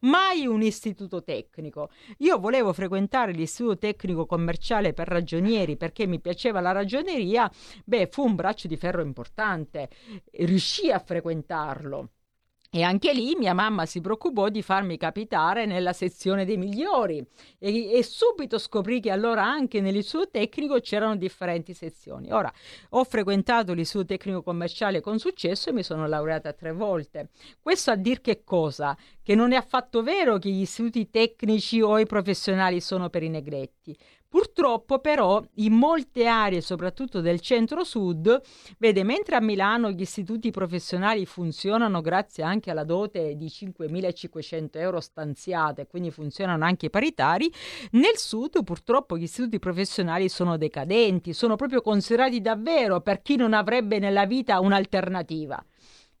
[0.00, 1.90] mai un istituto tecnico.
[2.18, 7.50] Io volevo frequentare l'istituto tecnico commerciale per ragionieri perché mi piaceva la ragioneria,
[7.84, 9.90] beh, fu un braccio di ferro importante,
[10.32, 12.10] riuscii a frequentarlo.
[12.74, 17.22] E anche lì mia mamma si preoccupò di farmi capitare nella sezione dei migliori
[17.58, 22.32] e, e subito scoprì che allora anche nell'istituto tecnico c'erano differenti sezioni.
[22.32, 22.50] Ora,
[22.90, 27.28] ho frequentato l'istituto tecnico commerciale con successo e mi sono laureata tre volte.
[27.60, 28.96] Questo a dir che cosa?
[29.22, 33.28] Che non è affatto vero che gli istituti tecnici o i professionali sono per i
[33.28, 33.94] negletti.
[34.32, 38.40] Purtroppo però in molte aree, soprattutto del centro-sud,
[38.78, 45.00] vede, mentre a Milano gli istituti professionali funzionano grazie anche alla dote di 5.500 euro
[45.00, 47.52] stanziate, quindi funzionano anche i paritari,
[47.90, 53.52] nel sud purtroppo gli istituti professionali sono decadenti, sono proprio considerati davvero per chi non
[53.52, 55.62] avrebbe nella vita un'alternativa.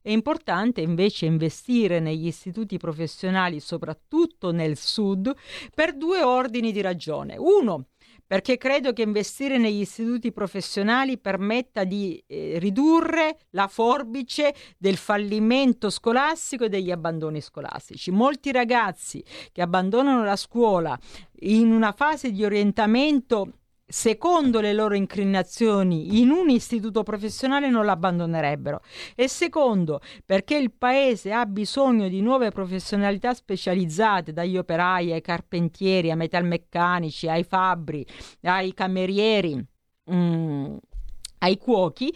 [0.02, 5.32] È importante invece investire negli istituti professionali, soprattutto nel sud,
[5.74, 7.36] per due ordini di ragione.
[7.38, 7.86] Uno,
[8.32, 15.90] perché credo che investire negli istituti professionali permetta di eh, ridurre la forbice del fallimento
[15.90, 18.10] scolastico e degli abbandoni scolastici.
[18.10, 20.98] Molti ragazzi che abbandonano la scuola
[21.40, 23.61] in una fase di orientamento
[23.92, 28.80] secondo le loro inclinazioni in un istituto professionale non l'abbandonerebbero.
[29.14, 36.10] E secondo perché il paese ha bisogno di nuove professionalità specializzate dagli operai ai carpentieri
[36.10, 38.06] ai metalmeccanici ai fabbri
[38.42, 39.62] ai camerieri
[40.10, 40.76] mm,
[41.40, 42.12] ai cuochi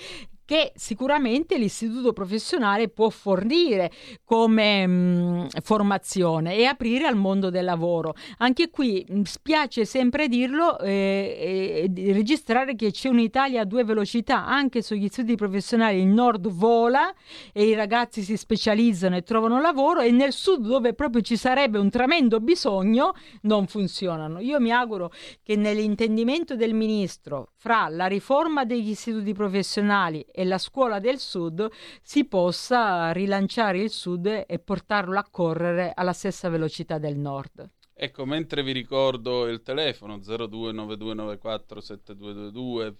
[0.47, 3.91] che sicuramente l'istituto professionale può fornire
[4.25, 8.15] come mh, formazione e aprire al mondo del lavoro.
[8.39, 14.47] Anche qui mh, spiace sempre dirlo e eh, registrare che c'è un'Italia a due velocità,
[14.47, 17.13] anche sugli studi professionali il nord vola
[17.53, 21.79] e i ragazzi si specializzano e trovano lavoro e nel sud dove proprio ci sarebbe
[21.79, 24.39] un tremendo bisogno non funzionano.
[24.39, 25.11] Io mi auguro
[25.43, 31.67] che nell'intendimento del ministro fra la riforma degli istituti professionali e la scuola del sud
[32.03, 37.71] si possa rilanciare il sud e portarlo a correre alla stessa velocità del nord.
[37.95, 42.95] Ecco, mentre vi ricordo il telefono 0292947222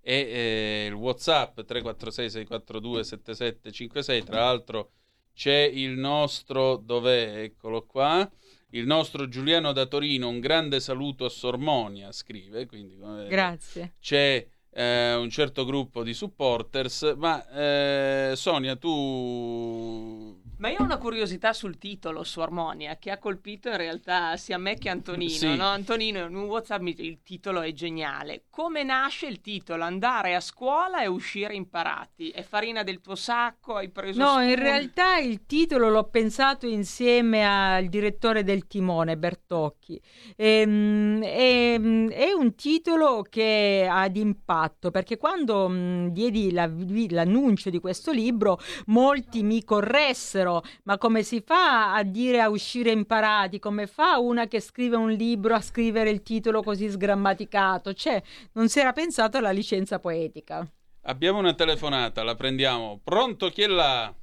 [0.00, 4.90] e eh, il WhatsApp 346 642 7756, tra l'altro
[5.32, 7.42] c'è il nostro dov'è?
[7.42, 8.28] Eccolo qua.
[8.70, 13.94] Il nostro Giuliano da Torino, un grande saluto a Sormonia, scrive, quindi Grazie.
[14.00, 20.98] c'è eh, un certo gruppo di supporters, ma eh, Sonia tu ma io ho una
[20.98, 25.30] curiosità sul titolo, su Armonia, che ha colpito in realtà sia me che Antonino.
[25.30, 25.56] Sì.
[25.56, 25.64] No?
[25.64, 28.44] Antonino in un WhatsApp il titolo è geniale.
[28.50, 29.84] Come nasce il titolo?
[29.84, 32.28] Andare a scuola e uscire imparati.
[32.28, 33.76] È farina del tuo sacco?
[33.76, 34.48] Hai preso No, spunti?
[34.50, 39.98] in realtà il titolo l'ho pensato insieme al direttore del timone, Bertocchi.
[40.36, 47.78] Ehm, ehm, è un titolo che ha d'impatto perché quando mh, diedi la- l'annuncio di
[47.78, 50.49] questo libro molti mi corressero
[50.84, 53.58] ma come si fa a dire a uscire imparati?
[53.58, 57.92] Come fa una che scrive un libro a scrivere il titolo così sgrammaticato?
[57.92, 58.20] Cioè,
[58.54, 60.66] non si era pensato alla licenza poetica.
[61.02, 63.00] abbiamo una telefonata, la prendiamo.
[63.02, 64.14] Pronto chi è là?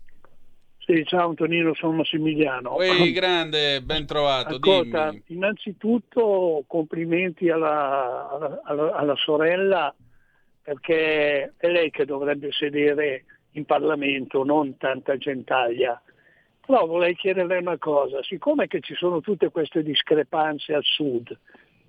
[0.78, 2.80] Sì, ciao Antonino, sono Massimiliano.
[2.80, 5.23] Ehi, grande, ben trovato, Ascolta, dimmi.
[5.28, 9.93] innanzitutto complimenti alla, alla- alla- alla sorella
[10.61, 16.01] perché è lei che dovrebbe sedere in Parlamento, non tanta gentaglia.
[16.68, 21.34] Però vorrei chiederle una cosa, siccome che ci sono tutte queste discrepanze al sud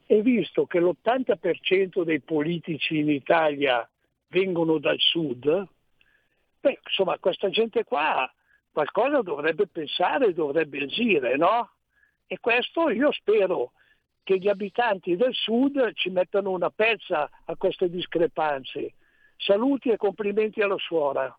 [0.06, 3.86] e visto che l'80% dei politici in Italia
[4.28, 5.66] vengono dal sud,
[6.60, 8.32] beh, insomma questa gente qua
[8.70, 11.70] qualcosa dovrebbe pensare, dovrebbe agire, no?
[12.28, 13.72] E questo io spero
[14.22, 18.92] che gli abitanti del sud ci mettano una pezza a queste discrepanze.
[19.36, 21.36] Saluti e complimenti alla suora.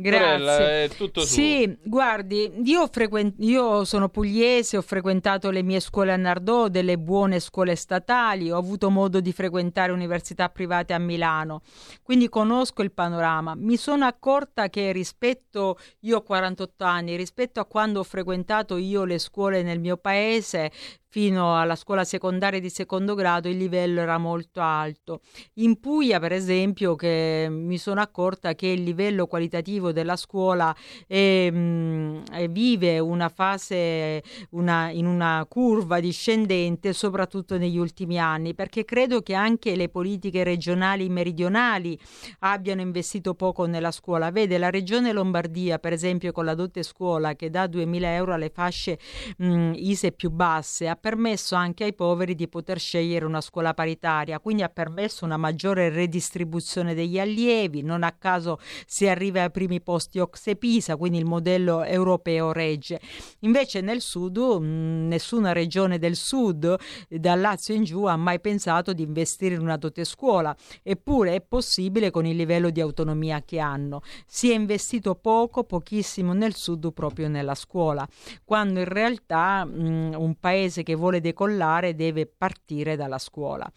[0.00, 0.84] Grazie.
[0.84, 1.26] è tutto su.
[1.26, 6.98] Sì, guardi, io, frequen- io sono pugliese, ho frequentato le mie scuole a Nardò, delle
[6.98, 11.62] buone scuole statali, ho avuto modo di frequentare università private a Milano,
[12.02, 13.56] quindi conosco il panorama.
[13.56, 19.02] Mi sono accorta che rispetto, io ho 48 anni, rispetto a quando ho frequentato io
[19.02, 20.70] le scuole nel mio paese,
[21.10, 25.20] fino alla scuola secondaria di secondo grado il livello era molto alto.
[25.54, 30.74] In Puglia, per esempio, mi sono accorta che il livello qualitativo della scuola
[31.06, 38.54] è, mm, è- vive una fase una- in una curva discendente, soprattutto negli ultimi anni,
[38.54, 41.98] perché credo che anche le politiche regionali meridionali
[42.40, 44.30] abbiano investito poco nella scuola.
[44.30, 48.50] Vede, la regione Lombardia, per esempio, con la dote scuola che dà 2000 euro alle
[48.50, 48.98] fasce
[49.38, 54.38] mh, ISE più basse, ha permesso anche ai poveri di poter scegliere una scuola paritaria,
[54.38, 59.80] quindi ha permesso una maggiore redistribuzione degli allievi, non a caso si arriva ai primi
[59.80, 63.00] posti Ocse Pisa, quindi il modello europeo regge.
[63.40, 66.76] Invece nel sud mh, nessuna regione del sud,
[67.08, 71.34] eh, dal Lazio in giù, ha mai pensato di investire in una dote scuola, eppure
[71.34, 74.02] è possibile con il livello di autonomia che hanno.
[74.26, 78.06] Si è investito poco, pochissimo nel sud proprio nella scuola,
[78.44, 83.70] quando in realtà mh, un paese che vuole decollare deve partire dalla scuola.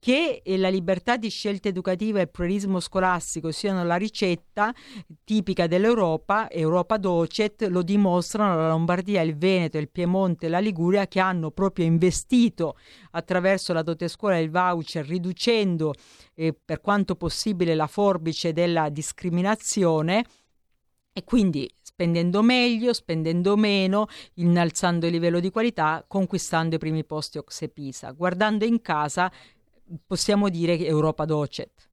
[0.00, 4.74] Che eh, la libertà di scelta educativa e il pluralismo scolastico siano la ricetta
[5.22, 11.20] tipica dell'Europa, Europa Docet, lo dimostrano la Lombardia, il Veneto, il Piemonte la Liguria che
[11.20, 12.76] hanno proprio investito
[13.12, 15.94] attraverso la dote scuola e il voucher, riducendo
[16.34, 20.24] eh, per quanto possibile la forbice della discriminazione
[21.12, 27.38] e quindi spendendo meglio, spendendo meno, innalzando il livello di qualità, conquistando i primi posti
[27.38, 28.10] Ocse Pisa.
[28.10, 29.32] Guardando in casa
[30.06, 31.88] possiamo dire che Europa Docet.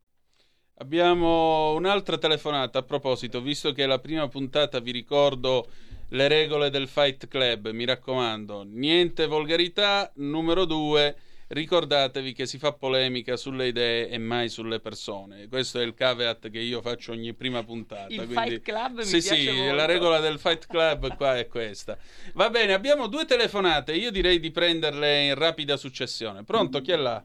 [0.80, 5.68] Abbiamo un'altra telefonata a proposito, visto che è la prima puntata vi ricordo
[6.10, 11.16] le regole del Fight Club, mi raccomando, niente volgarità, numero due,
[11.54, 15.48] ricordatevi che si fa polemica sulle idee e mai sulle persone.
[15.48, 18.08] Questo è il caveat che io faccio ogni prima puntata.
[18.14, 19.76] Il quindi- Fight Club mi Sì, piace sì, molto.
[19.76, 21.98] la regola del Fight Club qua è questa.
[22.34, 26.44] Va bene, abbiamo due telefonate, io direi di prenderle in rapida successione.
[26.44, 27.24] Pronto, chi è là?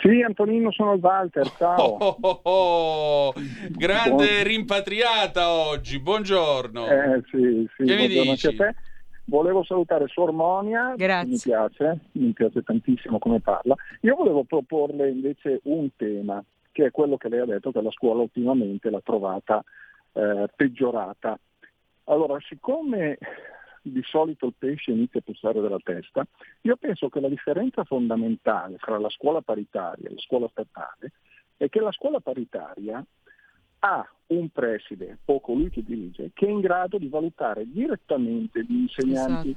[0.00, 1.96] Sì, Antonino, sono il Walter, ciao.
[1.98, 3.34] Oh, oh, oh,
[3.70, 6.86] grande rimpatriata oggi, buongiorno.
[6.86, 8.56] Eh, sì, sì, Che mi buongiorno anche a dici?
[8.56, 8.74] te.
[9.28, 11.28] Volevo salutare Suor Monia, Grazie.
[11.28, 13.74] mi piace, mi piace tantissimo come parla.
[14.00, 17.90] Io volevo proporle invece un tema, che è quello che lei ha detto che la
[17.90, 19.62] scuola ultimamente l'ha trovata
[20.14, 21.38] eh, peggiorata.
[22.04, 23.18] Allora, siccome
[23.82, 26.26] di solito il pesce inizia a puzzare dalla testa,
[26.62, 31.12] io penso che la differenza fondamentale fra la scuola paritaria e la scuola statale
[31.58, 33.04] è che la scuola paritaria
[33.80, 38.80] ha un preside, o colui che dirige, che è in grado di valutare direttamente gli
[38.80, 39.56] insegnanti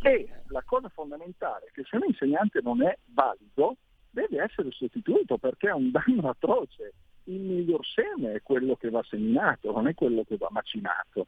[0.00, 3.76] E la cosa fondamentale è che se un insegnante non è valido,
[4.10, 6.94] deve essere sostituito perché è un danno atroce.
[7.24, 11.26] Il miglior seme è quello che va seminato, non è quello che va macinato.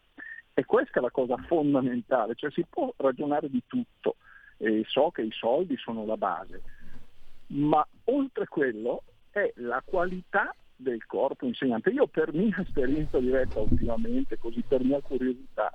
[0.54, 4.16] E questa è la cosa fondamentale, cioè si può ragionare di tutto,
[4.56, 6.62] e so che i soldi sono la base,
[7.48, 11.90] ma oltre quello è la qualità del corpo insegnante.
[11.90, 15.70] Io per mia esperienza diretta ultimamente, così per mia curiosità,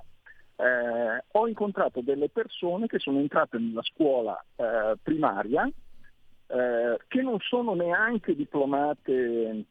[0.56, 5.70] eh, ho incontrato delle persone che sono entrate nella scuola eh, primaria
[6.48, 9.64] eh, che non sono neanche diplomate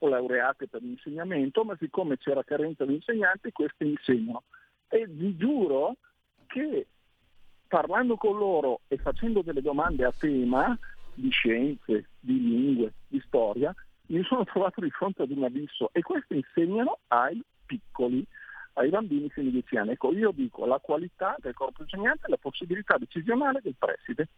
[0.00, 4.42] o laureate per l'insegnamento, ma siccome c'era carenza di insegnanti, queste insegnano.
[4.88, 5.96] E vi giuro
[6.46, 6.86] che
[7.68, 10.76] parlando con loro e facendo delle domande a tema
[11.14, 13.74] di scienze, di lingue, di storia,
[14.06, 18.26] mi sono trovato di fronte ad un abisso e questi insegnano ai piccoli,
[18.74, 19.90] ai bambini fino a 10 anni.
[19.92, 24.28] Ecco, io dico la qualità del corpo insegnante e la possibilità decisionale del preside.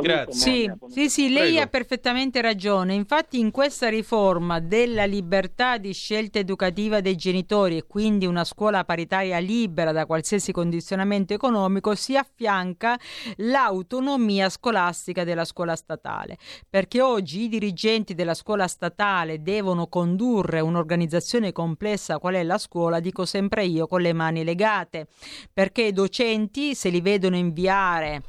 [0.00, 0.32] Grazie.
[0.32, 2.94] Sì, sì, sì, lei ha perfettamente ragione.
[2.94, 8.84] Infatti in questa riforma della libertà di scelta educativa dei genitori e quindi una scuola
[8.84, 12.98] paritaria libera da qualsiasi condizionamento economico si affianca
[13.36, 16.36] l'autonomia scolastica della scuola statale,
[16.68, 23.00] perché oggi i dirigenti della scuola statale devono condurre un'organizzazione complessa qual è la scuola,
[23.00, 25.06] dico sempre io, con le mani legate,
[25.52, 28.22] perché i docenti se li vedono inviare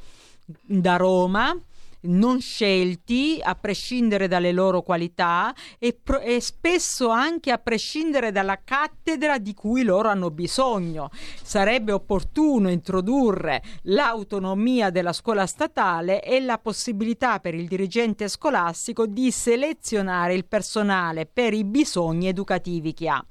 [0.44, 1.56] da Roma
[2.04, 8.60] non scelti a prescindere dalle loro qualità e, pro- e, spesso anche a prescindere dalla
[8.62, 11.10] cattedra di cui loro hanno bisogno.
[11.42, 19.30] Sarebbe opportuno introdurre l'autonomia della scuola statale e la possibilità per il dirigente scolastico di
[19.30, 23.24] selezionare il personale per i bisogni educativi che ha.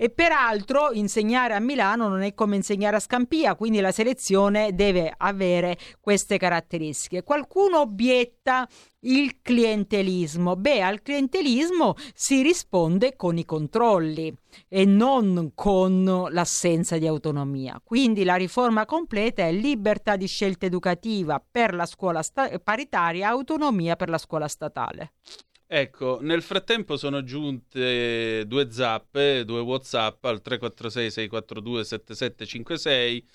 [0.00, 5.12] E peraltro insegnare a Milano non è come insegnare a Scampia, quindi la selezione deve
[5.16, 7.24] avere queste caratteristiche.
[7.24, 8.68] Qualcuno obietta
[9.00, 10.54] il clientelismo.
[10.54, 14.32] Beh, al clientelismo si risponde con i controlli
[14.68, 17.80] e non con l'assenza di autonomia.
[17.82, 23.96] Quindi la riforma completa è libertà di scelta educativa per la scuola sta- paritaria, autonomia
[23.96, 25.14] per la scuola statale.
[25.70, 33.28] Ecco, nel frattempo sono giunte due zappe, due WhatsApp al 346 642 7756.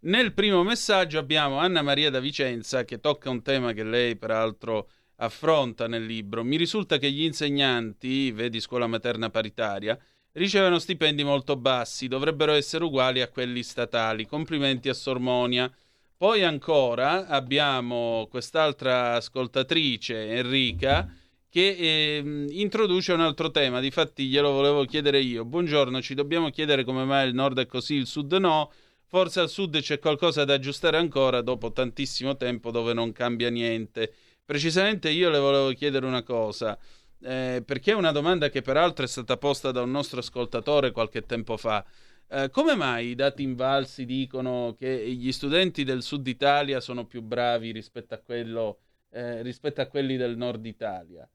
[0.00, 4.88] Nel primo messaggio abbiamo Anna Maria da Vicenza che tocca un tema che lei peraltro
[5.16, 6.42] affronta nel libro.
[6.42, 9.98] Mi risulta che gli insegnanti, vedi scuola materna paritaria,
[10.32, 14.26] ricevono stipendi molto bassi, dovrebbero essere uguali a quelli statali.
[14.26, 15.70] Complimenti a Sormonia.
[16.16, 21.06] Poi ancora abbiamo quest'altra ascoltatrice, Enrica,
[21.54, 25.44] che eh, introduce un altro tema, difatti glielo volevo chiedere io.
[25.44, 28.72] Buongiorno, ci dobbiamo chiedere come mai il nord è così, il sud no.
[29.06, 34.12] Forse al sud c'è qualcosa da aggiustare ancora dopo tantissimo tempo dove non cambia niente.
[34.44, 36.76] Precisamente io le volevo chiedere una cosa,
[37.22, 41.20] eh, perché è una domanda che peraltro è stata posta da un nostro ascoltatore qualche
[41.20, 41.86] tempo fa.
[42.30, 47.22] Eh, come mai i dati invalsi dicono che gli studenti del sud Italia sono più
[47.22, 48.80] bravi rispetto a, quello,
[49.10, 51.28] eh, rispetto a quelli del nord Italia?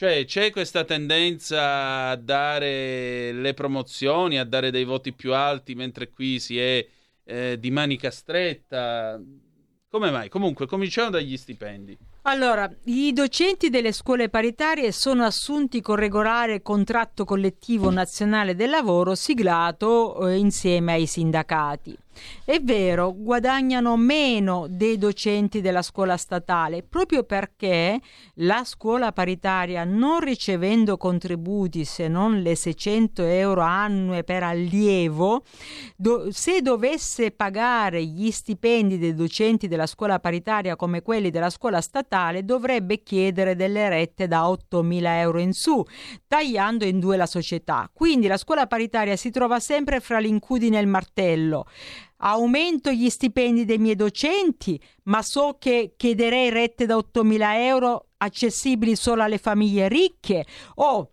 [0.00, 6.08] Cioè c'è questa tendenza a dare le promozioni, a dare dei voti più alti, mentre
[6.08, 6.86] qui si è
[7.22, 9.20] eh, di manica stretta.
[9.90, 10.30] Come mai?
[10.30, 11.98] Comunque, cominciamo dagli stipendi.
[12.22, 19.14] Allora, i docenti delle scuole paritarie sono assunti con regolare contratto collettivo nazionale del lavoro
[19.14, 21.94] siglato eh, insieme ai sindacati.
[22.44, 28.00] È vero, guadagnano meno dei docenti della scuola statale proprio perché
[28.34, 35.44] la scuola paritaria, non ricevendo contributi se non le 600 euro annue per allievo,
[35.96, 41.80] do- se dovesse pagare gli stipendi dei docenti della scuola paritaria come quelli della scuola
[41.80, 45.84] statale, dovrebbe chiedere delle rette da 8.000 euro in su,
[46.26, 47.88] tagliando in due la società.
[47.92, 51.66] Quindi la scuola paritaria si trova sempre fra l'incudine e il martello
[52.20, 58.96] aumento gli stipendi dei miei docenti, ma so che chiederei rette da 8.000 euro accessibili
[58.96, 60.44] solo alle famiglie ricche.
[60.76, 61.10] O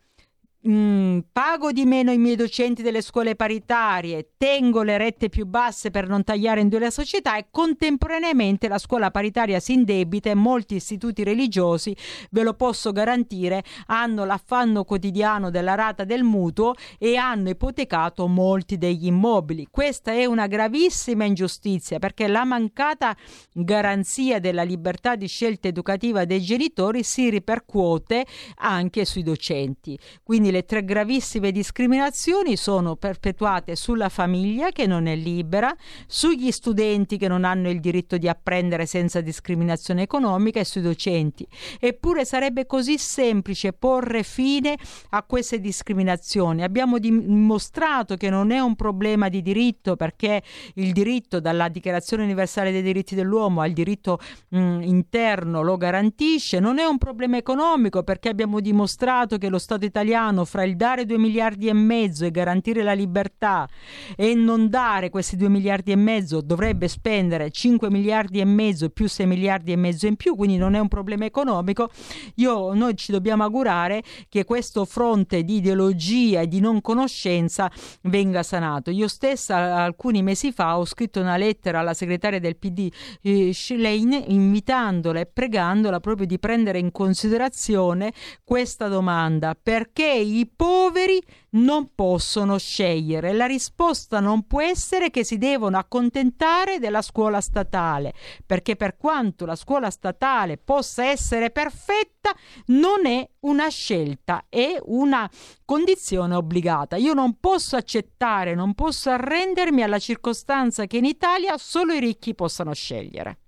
[0.68, 5.92] mm, pago di meno i miei docenti delle scuole paritarie, tengo le rette più basse
[5.92, 10.36] per non tagliare in due la società e contemporaneamente la scuola paritaria si indebita e
[10.36, 11.96] molti istituti religiosi,
[12.32, 18.78] ve lo posso garantire, hanno l'affanno quotidiano della rata del mutuo e hanno ipotecato molti
[18.78, 19.68] degli immobili.
[19.70, 23.16] Questa è una gravissima ingiustizia perché la mancata
[23.54, 28.26] garanzia della libertà di scelta educativa dei genitori si ripercuote
[28.58, 29.98] anche sui docenti.
[30.24, 35.74] Quindi delle tre gravissime discriminazioni sono perpetuate sulla famiglia che non è libera,
[36.08, 41.48] sugli studenti che non hanno il diritto di apprendere senza discriminazione economica e sui docenti.
[41.80, 44.78] Eppure sarebbe così semplice porre fine
[45.10, 46.64] a queste discriminazioni.
[46.64, 50.42] Abbiamo dimostrato che non è un problema di diritto perché
[50.76, 56.80] il diritto dalla Dichiarazione universale dei diritti dell'uomo al diritto mh, interno lo garantisce, non
[56.80, 61.18] è un problema economico perché abbiamo dimostrato che lo Stato italiano fra il dare 2
[61.18, 63.68] miliardi e mezzo e garantire la libertà
[64.16, 69.08] e non dare questi 2 miliardi e mezzo dovrebbe spendere 5 miliardi e mezzo più
[69.08, 71.90] 6 miliardi e mezzo in più, quindi non è un problema economico.
[72.36, 77.72] Io, noi ci dobbiamo augurare che questo fronte di ideologia e di non conoscenza
[78.04, 78.92] venga sanato.
[78.92, 84.24] Io stessa alcuni mesi fa ho scritto una lettera alla segretaria del PD eh, Schlein
[84.28, 88.14] invitandola e pregandola proprio di prendere in considerazione
[88.44, 91.22] questa domanda perché i poveri
[91.52, 93.34] non possono scegliere.
[93.34, 98.14] La risposta non può essere che si devono accontentare della scuola statale,
[98.46, 102.36] perché per quanto la scuola statale possa essere perfetta,
[102.68, 105.30] non è una scelta, è una
[105.64, 106.98] condizione obbligata.
[106.98, 112.36] Io non posso accettare, non posso arrendermi alla circostanza che in Italia solo i ricchi
[112.36, 113.40] possano scegliere.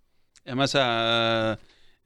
[0.43, 1.57] Eh, ma sa,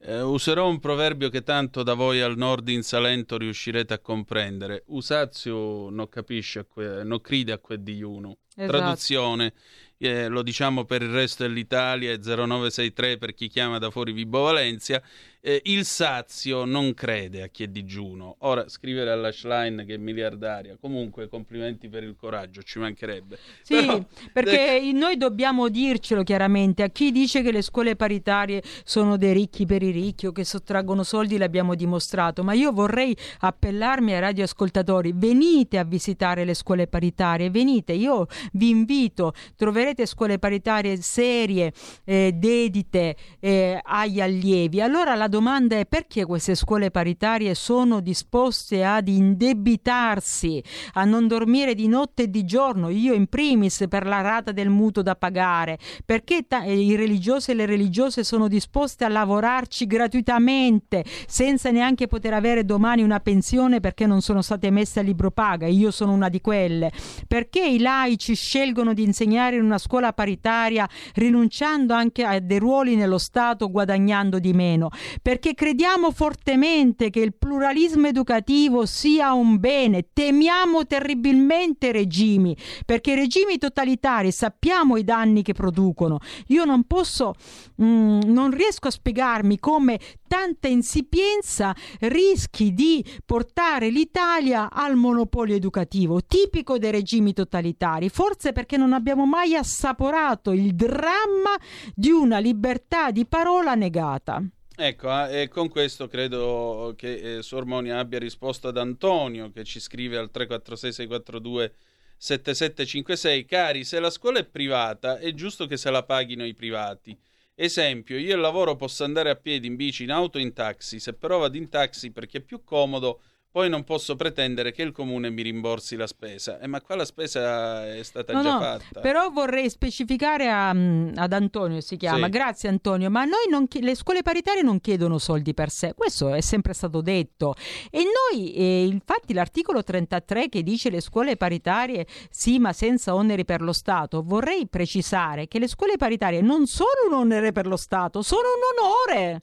[0.06, 4.84] eh, userò un proverbio che tanto da voi al nord in Salento riuscirete a comprendere.
[4.88, 8.38] Usazio non capisce, non crede a quel di uno.
[8.54, 8.78] Esatto.
[8.78, 9.54] Traduzione,
[9.98, 14.42] eh, lo diciamo per il resto dell'Italia, è 0963 per chi chiama da fuori Vibo
[14.42, 15.02] Valencia,
[15.46, 18.36] eh, il Sazio non crede a chi è digiuno.
[18.38, 23.38] Ora scrivere alla Schlein che è miliardaria, comunque complimenti per il coraggio, ci mancherebbe.
[23.60, 24.92] Sì, Però, perché de...
[24.92, 29.82] noi dobbiamo dircelo chiaramente, a chi dice che le scuole paritarie sono dei ricchi per
[29.82, 35.76] i ricchi o che sottraggono soldi l'abbiamo dimostrato, ma io vorrei appellarmi ai radioascoltatori, venite
[35.76, 41.70] a visitare le scuole paritarie, venite, io vi invito, troverete scuole paritarie serie,
[42.04, 44.80] eh, dedite eh, agli allievi.
[44.80, 50.62] Allora la domanda è perché queste scuole paritarie sono disposte ad indebitarsi,
[50.92, 54.68] a non dormire di notte e di giorno, io in primis per la rata del
[54.68, 55.76] mutuo da pagare,
[56.06, 62.06] perché ta- eh, i religiosi e le religiose sono disposte a lavorarci gratuitamente senza neanche
[62.06, 66.12] poter avere domani una pensione perché non sono state messe a libro paga, io sono
[66.12, 66.92] una di quelle,
[67.26, 72.94] perché i laici scelgono di insegnare in una scuola paritaria rinunciando anche a dei ruoli
[72.94, 74.90] nello Stato guadagnando di meno,
[75.24, 80.08] perché crediamo fortemente che il pluralismo educativo sia un bene.
[80.12, 82.54] Temiamo terribilmente regimi,
[82.84, 86.18] perché i regimi totalitari sappiamo i danni che producono.
[86.48, 87.32] Io non posso,
[87.76, 89.98] mh, mm, non riesco a spiegarmi come
[90.28, 98.76] tanta insipienza rischi di portare l'Italia al monopolio educativo, tipico dei regimi totalitari, forse perché
[98.76, 101.56] non abbiamo mai assaporato il dramma
[101.94, 104.42] di una libertà di parola negata.
[104.76, 109.78] Ecco, ah, e con questo credo che eh, Sormoni abbia risposto ad Antonio che ci
[109.78, 111.70] scrive al 346-642
[112.16, 113.44] 7756.
[113.44, 117.16] Cari, se la scuola è privata è giusto che se la paghino i privati.
[117.54, 120.98] Esempio, io al lavoro posso andare a piedi, in bici, in auto, in taxi.
[120.98, 123.20] Se però vado in taxi perché è più comodo,
[123.54, 126.58] poi non posso pretendere che il comune mi rimborsi la spesa.
[126.58, 129.00] Eh, ma qua la spesa è stata no, già no, fatta.
[129.00, 132.24] Però vorrei specificare a, mm, ad Antonio, si chiama.
[132.24, 132.32] Sì.
[132.32, 136.40] Grazie Antonio, ma noi non, le scuole paritarie non chiedono soldi per sé, questo è
[136.40, 137.54] sempre stato detto.
[137.92, 143.44] E noi, eh, infatti l'articolo 33 che dice le scuole paritarie sì ma senza oneri
[143.44, 147.76] per lo Stato, vorrei precisare che le scuole paritarie non sono un onere per lo
[147.76, 149.42] Stato, sono un onore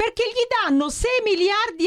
[0.00, 1.84] perché gli danno 6 miliardi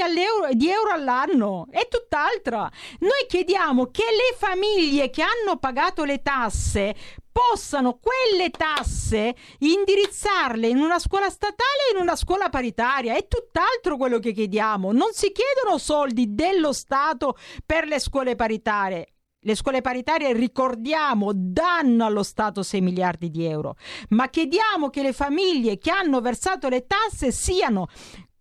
[0.55, 2.69] di euro all'anno, è tutt'altra.
[2.99, 6.93] Noi chiediamo che le famiglie che hanno pagato le tasse
[7.31, 13.15] possano quelle tasse indirizzarle in una scuola statale e in una scuola paritaria.
[13.15, 14.91] È tutt'altro quello che chiediamo.
[14.91, 17.35] Non si chiedono soldi dello Stato
[17.65, 19.12] per le scuole paritarie.
[19.45, 23.75] Le scuole paritarie, ricordiamo, danno allo Stato 6 miliardi di euro,
[24.09, 27.87] ma chiediamo che le famiglie che hanno versato le tasse siano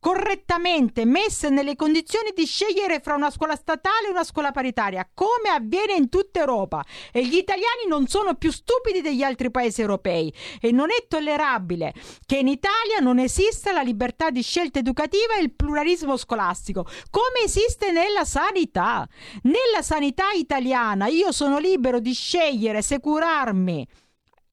[0.03, 5.49] correttamente messe nelle condizioni di scegliere fra una scuola statale e una scuola paritaria, come
[5.55, 6.85] avviene in tutta Europa.
[7.13, 11.95] E gli italiani non sono più stupidi degli altri paesi europei e non è tollerabile
[12.27, 17.45] che in Italia non esista la libertà di scelta educativa e il pluralismo scolastico, come
[17.45, 19.09] esiste nella sanità.
[19.43, 23.87] Nella sanità italiana io sono libero di scegliere se curarmi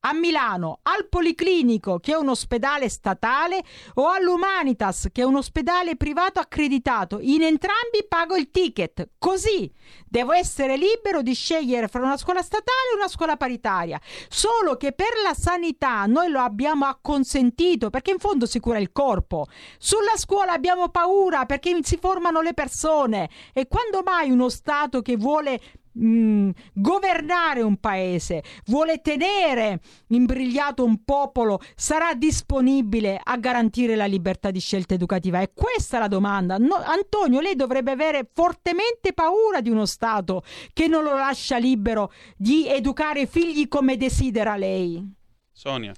[0.01, 3.63] a Milano al Policlinico, che è un ospedale statale,
[3.95, 7.19] o all'Humanitas, che è un ospedale privato accreditato.
[7.19, 9.09] In entrambi pago il ticket.
[9.17, 9.71] Così
[10.07, 13.99] devo essere libero di scegliere fra una scuola statale e una scuola paritaria.
[14.29, 18.91] Solo che per la sanità noi lo abbiamo acconsentito perché in fondo si cura il
[18.91, 19.47] corpo.
[19.77, 23.29] Sulla scuola abbiamo paura perché si formano le persone.
[23.53, 25.59] E quando mai uno Stato che vuole
[25.97, 34.51] Mm, governare un paese, vuole tenere imbrigliato un popolo, sarà disponibile a garantire la libertà
[34.51, 35.41] di scelta educativa?
[35.41, 36.57] E questa è la domanda.
[36.57, 42.11] No, Antonio, lei dovrebbe avere fortemente paura di uno Stato che non lo lascia libero
[42.37, 45.17] di educare i figli come desidera lei.
[45.51, 45.93] Sonia.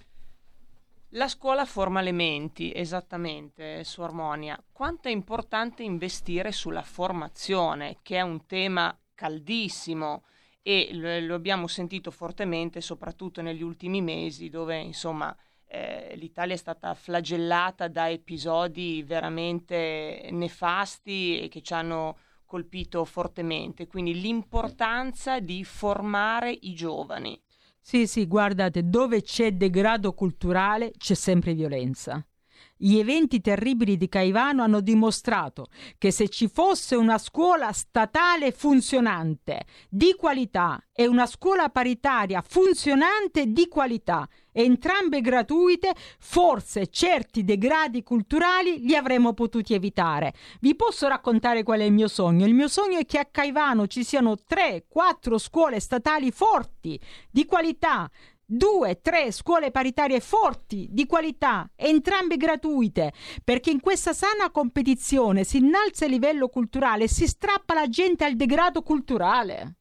[1.16, 4.58] La scuola forma le menti, esattamente, su Armonia.
[4.72, 10.24] Quanto è importante investire sulla formazione, che è un tema caldissimo
[10.63, 15.36] e lo, abbiamo sentito fortemente soprattutto negli ultimi mesi dove insomma
[15.67, 23.88] eh, l'Italia è stata flagellata da episodi veramente nefasti e che ci hanno colpito fortemente,
[23.88, 27.39] quindi l'importanza di formare i giovani.
[27.80, 32.26] Sì, sì, guardate, dove c'è degrado culturale c'è sempre violenza.
[32.84, 35.68] Gli eventi terribili di Caivano hanno dimostrato
[36.00, 43.52] che se ci fosse una scuola statale funzionante, di qualità, e una scuola paritaria funzionante
[43.52, 50.34] di qualità, entrambe gratuite, forse certi degradi culturali li avremmo potuti evitare.
[50.60, 52.46] Vi posso raccontare qual è il mio sogno?
[52.46, 58.10] Il mio sogno è che a Caivano ci siano 3-4 scuole statali forti, di qualità,
[58.52, 63.14] due, tre scuole paritarie forti, di qualità, entrambe gratuite,
[63.45, 68.26] perché in questa sana competizione si innalza il livello culturale e si strappa la gente
[68.26, 69.76] al degrado culturale.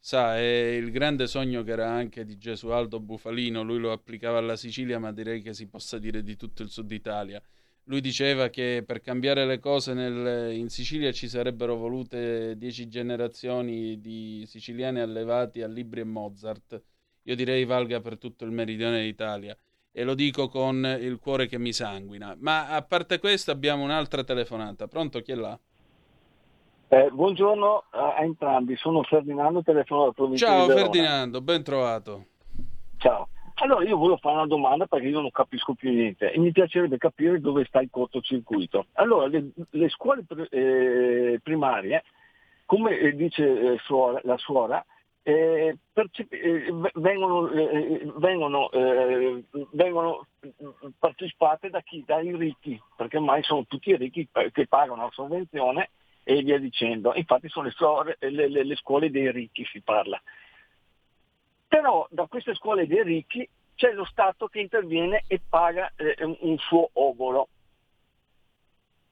[0.00, 4.56] Sa, è il grande sogno che era anche di Gesualdo Bufalino, lui lo applicava alla
[4.56, 7.42] Sicilia, ma direi che si possa dire di tutto il sud Italia.
[7.84, 14.00] Lui diceva che per cambiare le cose nel, in Sicilia ci sarebbero volute dieci generazioni
[14.00, 16.82] di siciliani allevati a libri e Mozart
[17.28, 19.54] io direi valga per tutto il meridione d'Italia
[19.92, 22.34] e lo dico con il cuore che mi sanguina.
[22.40, 24.86] Ma a parte questo abbiamo un'altra telefonata.
[24.86, 25.58] Pronto, chi è là?
[26.90, 30.68] Eh, buongiorno a entrambi, sono Ferdinando, telefono dalla provincia Ciao.
[30.68, 32.24] Ferdinando, ben trovato.
[32.96, 33.28] Ciao.
[33.56, 36.96] Allora io volevo fare una domanda perché io non capisco più niente e mi piacerebbe
[36.96, 38.86] capire dove sta il cortocircuito.
[38.92, 42.04] Allora, le, le scuole eh, primarie,
[42.64, 44.82] come eh, dice eh, suora, la suora,
[45.28, 50.26] eh, percep- eh, vengono, eh, vengono, eh, vengono,
[50.98, 52.02] partecipate da chi?
[52.06, 55.90] Dai ricchi, perché ormai sono tutti ricchi che pagano la sovvenzione
[56.24, 57.12] e via dicendo.
[57.14, 60.18] Infatti sono le, scuole, le, le, le scuole dei ricchi si parla.
[61.68, 66.56] Però da queste scuole dei ricchi c'è lo Stato che interviene e paga eh, un
[66.56, 67.48] suo obolo.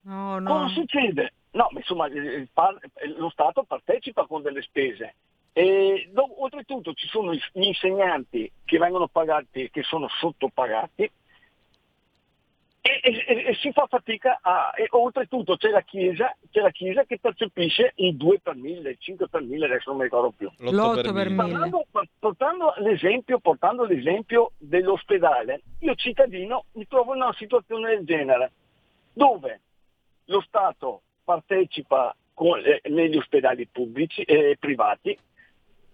[0.07, 0.51] Oh, no.
[0.51, 1.35] Cosa succede?
[1.51, 5.15] No, insomma, lo Stato partecipa con delle spese,
[5.59, 11.11] e, do, oltretutto ci sono gli insegnanti che vengono pagati, che sono sottopagati,
[12.83, 14.73] e, e, e, si fa fatica a...
[14.77, 18.97] E oltretutto c'è la, chiesa, c'è la Chiesa che percepisce il 2 per 1000, il
[18.99, 20.51] 5 per 1000, adesso non mi ricordo più.
[20.59, 21.35] L'8 per 1000.
[21.37, 21.87] Parlando,
[22.19, 28.53] portando, l'esempio, portando l'esempio dell'ospedale, io cittadino mi trovo in una situazione del genere,
[29.15, 29.61] dove
[30.27, 35.19] lo Stato partecipa con, eh, negli ospedali pubblici e eh, privati,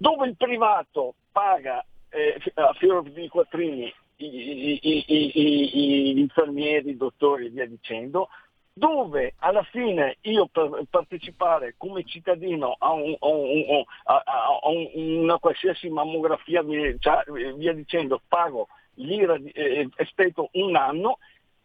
[0.03, 3.85] dove il privato paga eh, a fior di quattrini
[4.17, 8.29] i, i, i, gli infermieri, i dottori e via dicendo,
[8.73, 14.23] dove alla fine io per partecipare come cittadino a, un, a, un, a,
[14.63, 14.91] a un,
[15.23, 16.65] una qualsiasi mammografia
[16.99, 17.23] cioè,
[17.57, 21.19] via dicendo pago l'ira eh, aspetto un anno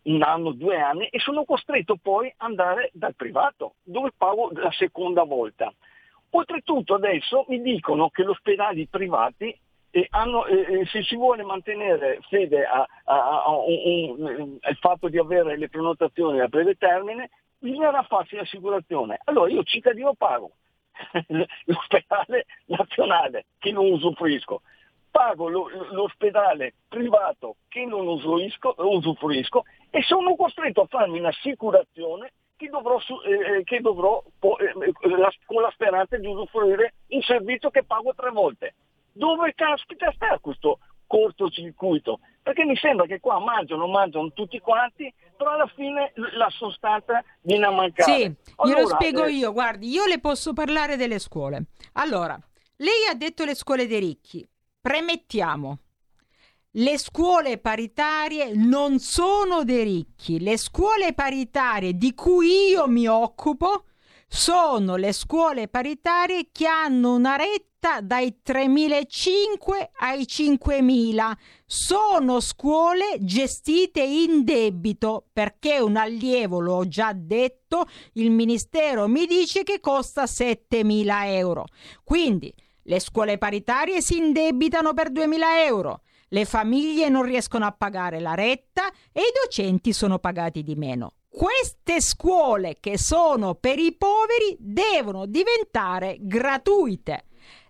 [0.03, 4.71] un anno, due anni e sono costretto poi ad andare dal privato dove pago la
[4.71, 5.73] seconda volta.
[6.32, 9.57] Oltretutto adesso mi dicono che gli ospedali privati
[9.91, 12.88] eh, hanno, eh, se si vuole mantenere fede al
[14.80, 19.19] fatto di avere le prenotazioni a breve termine, bisognerà farsi l'assicurazione.
[19.23, 20.51] Allora io cittadino pago
[21.65, 24.61] l'ospedale nazionale che non usufruisco,
[25.09, 32.67] pago lo, l'ospedale privato che non usufruisco, usufruisco e sono costretto a farmi un'assicurazione che
[32.69, 38.13] dovrò, eh, che dovrò eh, la, con la speranza di usufruire un servizio che pago
[38.13, 38.73] tre volte.
[39.13, 42.19] Dove caspita sta questo cortocircuito?
[42.43, 47.65] Perché mi sembra che qua mangiano, mangiano tutti quanti, però alla fine la sostanza viene
[47.65, 48.11] a mancare.
[48.11, 49.31] Sì, allora, glielo spiego eh...
[49.31, 51.65] io, guardi, io le posso parlare delle scuole.
[51.93, 52.39] Allora,
[52.77, 54.47] lei ha detto le scuole dei ricchi.
[54.79, 55.79] Premettiamo,
[56.78, 63.86] le scuole paritarie non sono dei ricchi, le scuole paritarie di cui io mi occupo
[64.28, 71.32] sono le scuole paritarie che hanno una retta dai 3.500 ai 5.000.
[71.65, 79.63] Sono scuole gestite in debito perché un allievo, l'ho già detto, il Ministero mi dice
[79.63, 81.65] che costa 7.000 euro.
[82.03, 82.53] Quindi
[82.84, 88.34] le scuole paritarie si indebitano per 2.000 euro le famiglie non riescono a pagare la
[88.34, 91.13] retta e i docenti sono pagati di meno.
[91.30, 97.26] Queste scuole che sono per i poveri devono diventare gratuite.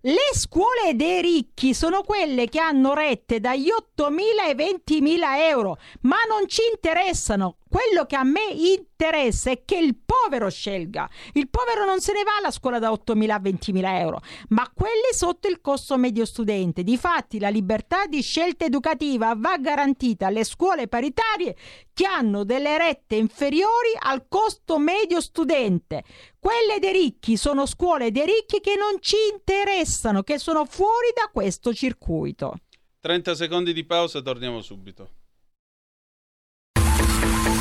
[0.08, 6.16] Le scuole dei ricchi sono quelle che hanno rette dagli 8.000 ai 20.000 euro, ma
[6.30, 7.58] non ci interessano.
[7.68, 11.10] Quello che a me interessa è che il povero scelga.
[11.34, 15.12] Il povero non se ne va alla scuola da 8.000 a 20.000 euro, ma quelle
[15.12, 16.84] sotto il costo medio studente.
[16.84, 21.58] Difatti la libertà di scelta educativa va garantita alle scuole paritarie
[21.94, 26.06] che hanno delle rette inferiori al costo medio studente.
[26.48, 31.30] Quelle dei ricchi sono scuole dei ricchi che non ci interessano, che sono fuori da
[31.30, 32.54] questo circuito.
[33.02, 35.10] 30 secondi di pausa, torniamo subito.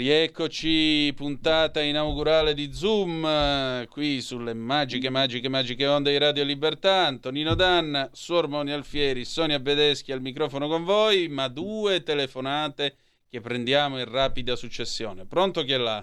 [0.00, 7.04] Rieccoci, puntata inaugurale di Zoom, qui sulle magiche, magiche, magiche onde di Radio Libertà.
[7.04, 12.96] Antonino Danna, Suor Moni Alfieri, Sonia Bedeschi al microfono con voi, ma due telefonate
[13.28, 15.26] che prendiamo in rapida successione.
[15.26, 16.02] Pronto chi è là?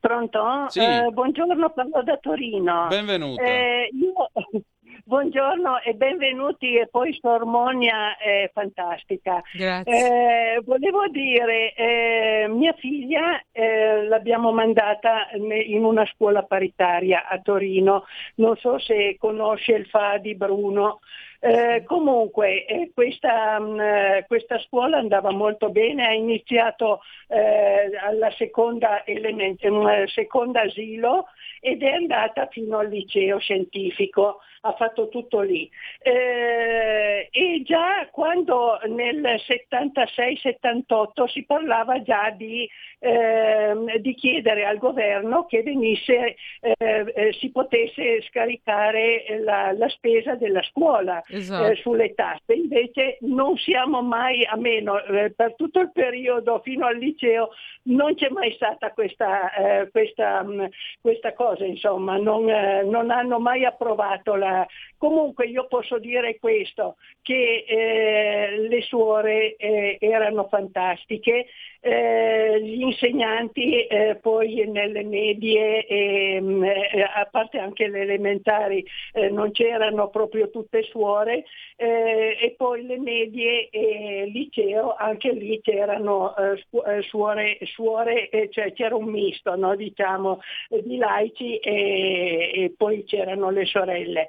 [0.00, 0.40] Pronto?
[0.68, 0.80] Sì.
[0.80, 2.86] Eh, buongiorno, parlo da Torino.
[2.88, 3.42] Benvenuta.
[3.42, 4.64] Eh, io-
[5.08, 9.40] Buongiorno e benvenuti e poi Sormonia è fantastica.
[9.52, 10.56] Grazie.
[10.56, 18.04] Eh, volevo dire, eh, mia figlia eh, l'abbiamo mandata in una scuola paritaria a Torino,
[18.36, 20.98] non so se conosce il FA di Bruno.
[21.38, 28.30] Eh, comunque eh, questa, mh, eh, questa scuola andava molto bene, ha iniziato eh, alla
[28.32, 31.26] seconda, element- mh, seconda asilo
[31.60, 35.68] ed è andata fino al liceo scientifico, ha fatto tutto lì.
[36.02, 45.46] Eh, e già quando nel 76-78 si parlava già di, ehm, di chiedere al governo
[45.46, 51.70] che venisse, eh, eh, si potesse scaricare la, la spesa della scuola Esatto.
[51.70, 52.54] eh, sulle tasse.
[52.54, 57.50] Invece non siamo mai, a meno eh, per tutto il periodo fino al liceo,
[57.84, 60.68] non c'è mai stata questa, eh, questa, mh,
[61.00, 64.55] questa cosa, insomma, non, eh, non hanno mai approvato la...
[64.96, 71.46] Comunque io posso dire questo, che eh, le suore eh, erano fantastiche,
[71.80, 78.84] eh, gli insegnanti eh, poi nelle medie, e, mh, eh, a parte anche le elementari,
[79.12, 81.44] eh, non c'erano proprio tutte suore,
[81.76, 88.48] eh, e poi le medie e liceo, anche lì c'erano eh, eh, suore, suore eh,
[88.50, 90.40] cioè c'era un misto no, diciamo,
[90.70, 94.26] eh, di laici e, e poi c'erano le sorelle.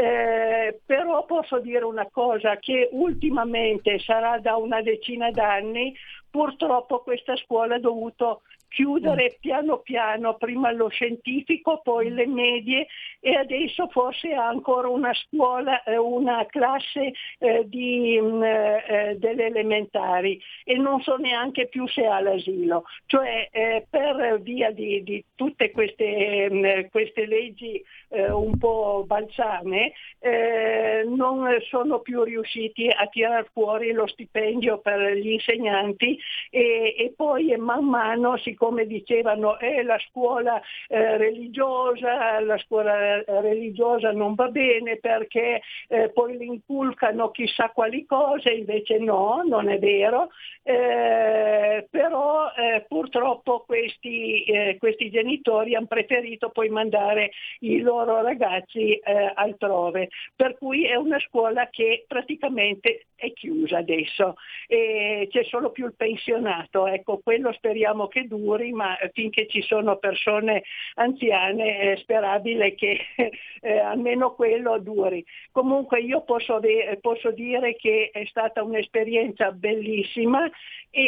[0.00, 5.92] Eh, però posso dire una cosa che ultimamente sarà da una decina d'anni
[6.30, 12.86] purtroppo questa scuola ha dovuto chiudere piano piano prima lo scientifico, poi le medie
[13.20, 20.40] e adesso forse ancora una scuola, eh, una classe eh, di, mh, eh, delle elementari
[20.64, 22.84] e non so neanche più se ha l'asilo.
[23.06, 29.92] Cioè eh, per via di, di tutte queste, mh, queste leggi eh, un po' balzane
[30.20, 36.18] eh, non sono più riusciti a tirar fuori lo stipendio per gli insegnanti
[36.50, 44.10] e, e poi man mano, siccome dicevano eh, la scuola eh, religiosa, la scuola religiosa
[44.10, 49.78] non va bene perché eh, poi le inculcano chissà quali cose, invece no, non è
[49.78, 50.30] vero,
[50.64, 57.30] eh, però eh, purtroppo questi, eh, questi genitori hanno preferito poi mandare
[57.60, 64.36] i loro ragazzi eh, altrove, per cui è una scuola che praticamente è chiusa adesso
[64.68, 69.96] e c'è solo più il pensionato, ecco quello speriamo che duri, ma finché ci sono
[69.96, 70.62] persone
[70.94, 72.98] anziane è sperabile che
[73.60, 75.24] eh, almeno quello duri.
[75.50, 76.60] Comunque io posso,
[77.00, 80.48] posso, dire che è stata un'esperienza bellissima
[80.90, 81.02] e,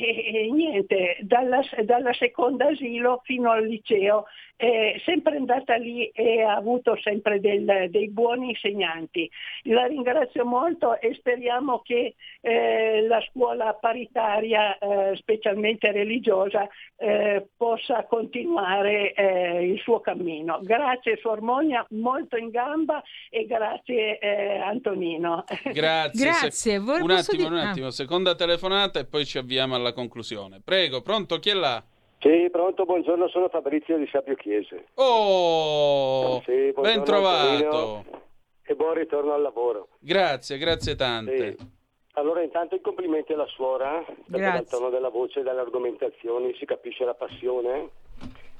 [0.00, 4.24] e, e niente, dalla, dalla seconda asilo fino al liceo
[4.56, 9.30] è sempre andata lì e ha avuto sempre del, dei buoni insegnanti.
[9.64, 18.04] La ringrazio molto e speriamo che eh, la scuola paritaria, eh, specialmente religiosa, eh, possa
[18.04, 20.60] continuare eh, il suo cammino.
[20.62, 25.44] Grazie Suor Monia, molto in gamba e grazie eh, Antonino.
[25.72, 26.24] Grazie.
[26.24, 26.50] grazie.
[26.52, 26.76] Se...
[26.76, 30.60] Un attimo, un attimo, seconda telefonata e poi ci avviamo alla conclusione.
[30.64, 31.82] Prego, pronto, chi è là?
[32.20, 34.86] Sì, pronto, buongiorno, sono Fabrizio di Sapio Chiese.
[34.94, 38.25] Oh, sì, ben trovato.
[38.68, 39.88] E buon ritorno al lavoro.
[40.00, 41.56] Grazie, grazie tante.
[41.56, 41.74] Sì.
[42.14, 44.52] Allora intanto i complimenti alla suora, perché grazie.
[44.52, 47.90] dal tono della voce e dalle argomentazioni si capisce la passione,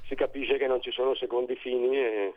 [0.05, 2.33] si capisce che non ci sono secondi fini e,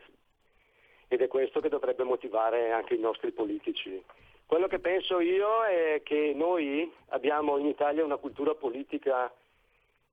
[1.07, 4.03] ed è questo che dovrebbe motivare anche i nostri politici.
[4.45, 9.31] Quello che penso io è che noi abbiamo in Italia una cultura politica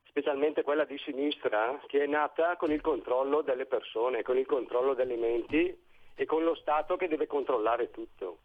[0.04, 4.94] specialmente quella di sinistra, che è nata con il controllo delle persone, con il controllo
[4.94, 5.86] delle menti
[6.20, 8.38] e con lo Stato che deve controllare tutto.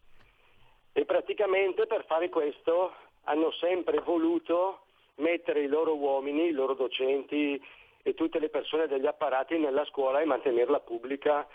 [0.94, 2.94] E praticamente per fare questo
[3.24, 4.82] hanno sempre voluto
[5.16, 7.60] mettere i loro uomini, i loro docenti
[8.04, 11.48] e tutte le persone degli apparati nella scuola e mantenerla pubblica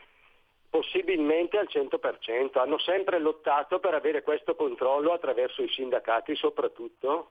[0.68, 2.58] possibilmente al 100%.
[2.58, 7.30] Hanno sempre lottato per avere questo controllo attraverso i sindacati soprattutto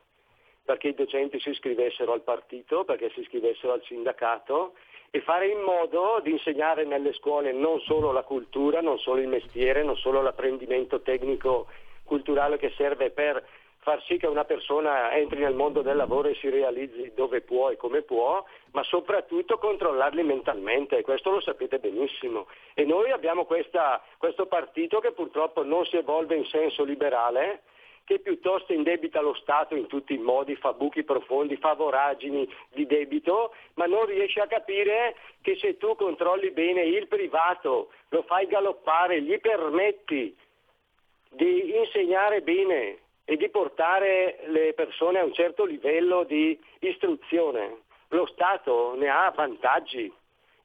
[0.63, 4.75] perché i docenti si iscrivessero al partito, perché si iscrivessero al sindacato
[5.09, 9.27] e fare in modo di insegnare nelle scuole non solo la cultura, non solo il
[9.27, 11.67] mestiere, non solo l'apprendimento tecnico
[12.03, 13.43] culturale che serve per
[13.87, 17.69] far sì che una persona entri nel mondo del lavoro e si realizzi dove può
[17.69, 22.47] e come può, ma soprattutto controllarli mentalmente, e questo lo sapete benissimo.
[22.73, 27.61] E noi abbiamo questa, questo partito che purtroppo non si evolve in senso liberale,
[28.07, 32.85] che piuttosto indebita lo Stato in tutti i modi, fa buchi profondi, fa voragini di
[32.85, 38.47] debito, ma non riesce a capire che se tu controlli bene il privato, lo fai
[38.47, 40.33] galoppare, gli permetti
[41.31, 48.25] di insegnare bene e di portare le persone a un certo livello di istruzione, lo
[48.27, 50.09] Stato ne ha vantaggi.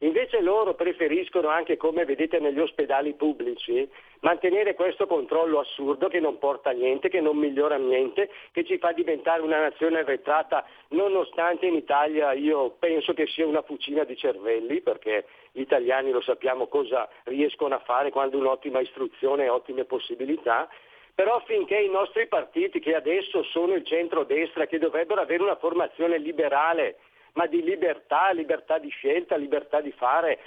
[0.03, 3.89] Invece loro preferiscono, anche come vedete negli ospedali pubblici,
[4.21, 8.79] mantenere questo controllo assurdo che non porta a niente, che non migliora niente, che ci
[8.79, 14.17] fa diventare una nazione arretrata, nonostante in Italia io penso che sia una fucina di
[14.17, 19.85] cervelli, perché gli italiani lo sappiamo cosa riescono a fare quando un'ottima istruzione e ottime
[19.85, 20.69] possibilità,
[21.15, 26.19] però finché i nostri partiti che adesso sono il centro-destra, che dovrebbero avere una formazione
[26.19, 26.97] liberale,
[27.35, 30.39] ma di libertà, libertà di scelta, libertà di fare,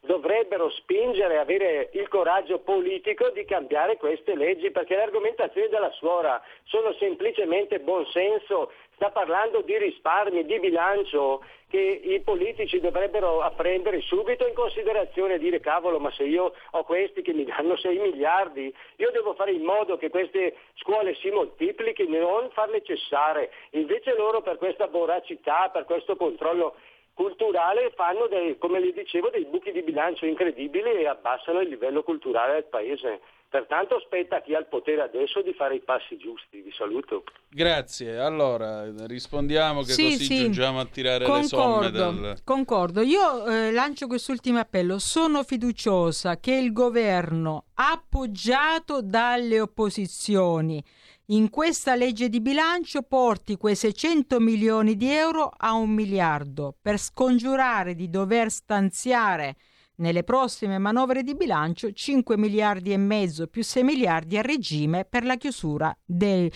[0.00, 6.40] dovrebbero spingere, avere il coraggio politico di cambiare queste leggi, perché le argomentazioni della suora
[6.64, 14.44] sono semplicemente buonsenso, sta parlando di risparmi, di bilancio che i politici dovrebbero prendere subito
[14.44, 18.74] in considerazione e dire cavolo ma se io ho questi che mi danno 6 miliardi,
[18.96, 23.52] io devo fare in modo che queste scuole si moltiplichino, non farle cessare.
[23.70, 26.74] Invece loro per questa voracità, per questo controllo
[27.14, 32.02] culturale fanno, dei, come le dicevo, dei buchi di bilancio incredibili e abbassano il livello
[32.02, 33.20] culturale del paese.
[33.50, 36.60] Pertanto spetta a chi ha il potere adesso di fare i passi giusti.
[36.60, 37.24] Vi saluto.
[37.48, 38.18] Grazie.
[38.18, 40.36] Allora, rispondiamo che sì, così sì.
[40.42, 42.38] giungiamo a tirare concordo, le somme del...
[42.44, 43.00] Concordo.
[43.00, 44.98] Io eh, lancio quest'ultimo appello.
[44.98, 50.84] Sono fiduciosa che il governo, appoggiato dalle opposizioni,
[51.30, 56.98] in questa legge di bilancio porti quei 600 milioni di euro a un miliardo per
[56.98, 59.56] scongiurare di dover stanziare
[59.98, 65.24] nelle prossime manovre di bilancio 5 miliardi e mezzo più 6 miliardi a regime per
[65.24, 66.50] la chiusura delle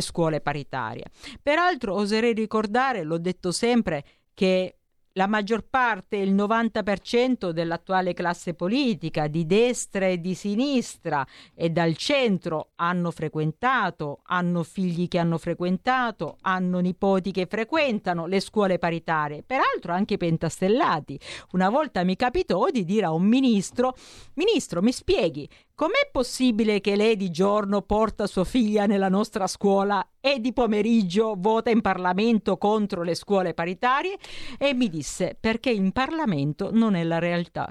[0.00, 1.04] scuole paritarie.
[1.42, 4.78] Peraltro oserei ricordare, l'ho detto sempre, che
[5.16, 11.96] la maggior parte, il 90% dell'attuale classe politica, di destra e di sinistra e dal
[11.96, 19.42] centro, hanno frequentato, hanno figli che hanno frequentato, hanno nipoti che frequentano le scuole paritarie,
[19.42, 21.18] peraltro anche pentastellati.
[21.52, 23.96] Una volta mi capitò di dire a un ministro,
[24.34, 30.12] ministro mi spieghi, Com'è possibile che lei di giorno porta sua figlia nella nostra scuola
[30.22, 34.16] e di pomeriggio vota in Parlamento contro le scuole paritarie?
[34.56, 37.70] E mi disse perché in Parlamento non è la realtà.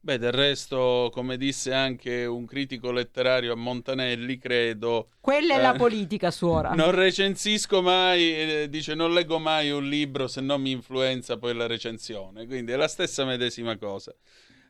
[0.00, 5.10] Beh, del resto, come disse anche un critico letterario a Montanelli, credo...
[5.20, 6.70] Quella è eh, la politica, suora.
[6.70, 11.54] Non recensisco mai, eh, dice, non leggo mai un libro se non mi influenza poi
[11.54, 12.46] la recensione.
[12.46, 14.12] Quindi è la stessa medesima cosa.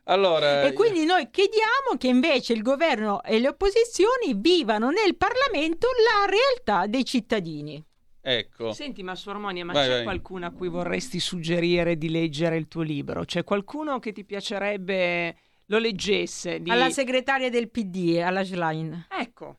[0.05, 5.87] Allora, e quindi noi chiediamo che invece il governo e le opposizioni vivano nel Parlamento
[5.87, 7.83] la realtà dei cittadini.
[8.23, 8.71] Ecco.
[8.73, 10.03] Senti, ma Suor Monia, ma vai, c'è vai.
[10.03, 13.25] qualcuno a cui vorresti suggerire di leggere il tuo libro?
[13.25, 15.35] C'è qualcuno che ti piacerebbe
[15.65, 16.61] lo leggesse?
[16.61, 16.69] Di...
[16.69, 19.07] Alla segretaria del PD, alla Schlein.
[19.09, 19.57] Ecco.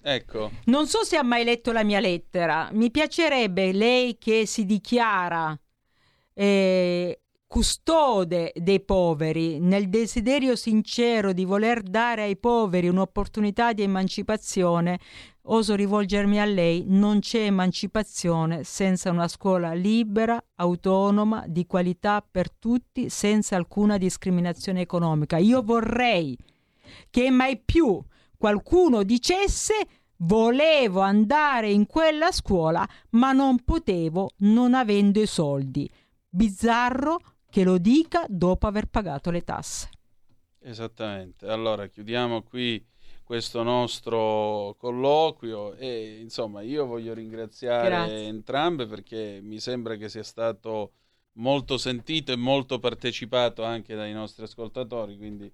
[0.00, 0.50] Ecco.
[0.66, 2.68] Non so se ha mai letto la mia lettera.
[2.72, 5.58] Mi piacerebbe lei che si dichiara
[6.34, 7.20] eh,
[7.54, 14.98] custode dei poveri, nel desiderio sincero di voler dare ai poveri un'opportunità di emancipazione,
[15.42, 22.50] oso rivolgermi a lei, non c'è emancipazione senza una scuola libera, autonoma, di qualità per
[22.50, 25.36] tutti, senza alcuna discriminazione economica.
[25.36, 26.36] Io vorrei
[27.08, 28.02] che mai più
[28.36, 29.74] qualcuno dicesse
[30.16, 35.88] volevo andare in quella scuola, ma non potevo non avendo i soldi.
[36.28, 37.20] Bizzarro,
[37.54, 39.88] che lo dica dopo aver pagato le tasse.
[40.58, 41.46] Esattamente.
[41.46, 42.84] Allora chiudiamo qui
[43.22, 48.26] questo nostro colloquio e insomma io voglio ringraziare Grazie.
[48.26, 50.94] entrambe perché mi sembra che sia stato
[51.34, 55.48] molto sentito e molto partecipato anche dai nostri ascoltatori, quindi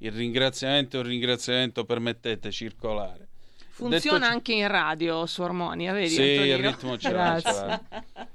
[0.00, 3.25] il ringraziamento è un ringraziamento permettete circolare.
[3.76, 4.32] Funziona Detto...
[4.32, 6.08] anche in radio su Armonia, vedi?
[6.08, 6.56] Sì, Antonino?
[6.56, 7.82] il ritmo ce l'ha, ce l'ha,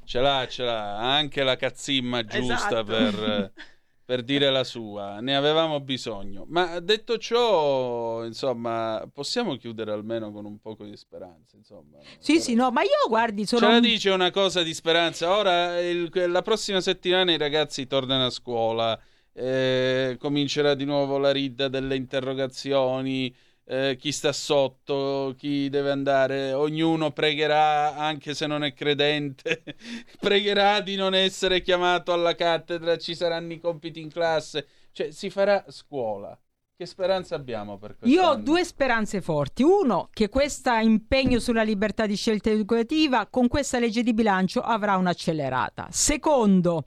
[0.04, 2.84] ce l'ha, ce l'ha, anche la cazzimma giusta esatto.
[2.84, 3.52] per,
[4.06, 5.20] per, dire la sua.
[5.20, 6.46] Ne avevamo bisogno.
[6.48, 11.58] Ma detto ciò, insomma, possiamo chiudere almeno con un poco di speranza.
[11.58, 12.44] Insomma, sì, però...
[12.44, 13.66] sì, no, ma io guardi, sono...
[13.66, 15.36] Ce la dice una cosa di speranza.
[15.36, 19.00] Ora, il, la prossima settimana i ragazzi tornano a scuola,
[19.34, 23.36] eh, comincerà di nuovo la ridda delle interrogazioni
[23.66, 29.64] eh, chi sta sotto, chi deve andare, ognuno pregherà, anche se non è credente,
[30.20, 35.30] pregherà di non essere chiamato alla cattedra, ci saranno i compiti in classe, cioè si
[35.30, 36.38] farà scuola.
[36.76, 38.20] Che speranza abbiamo per questo?
[38.20, 39.62] Io ho due speranze forti.
[39.62, 44.97] Uno, che questo impegno sulla libertà di scelta educativa con questa legge di bilancio avrà
[44.97, 45.89] un'accelerata.
[45.91, 46.86] Secondo,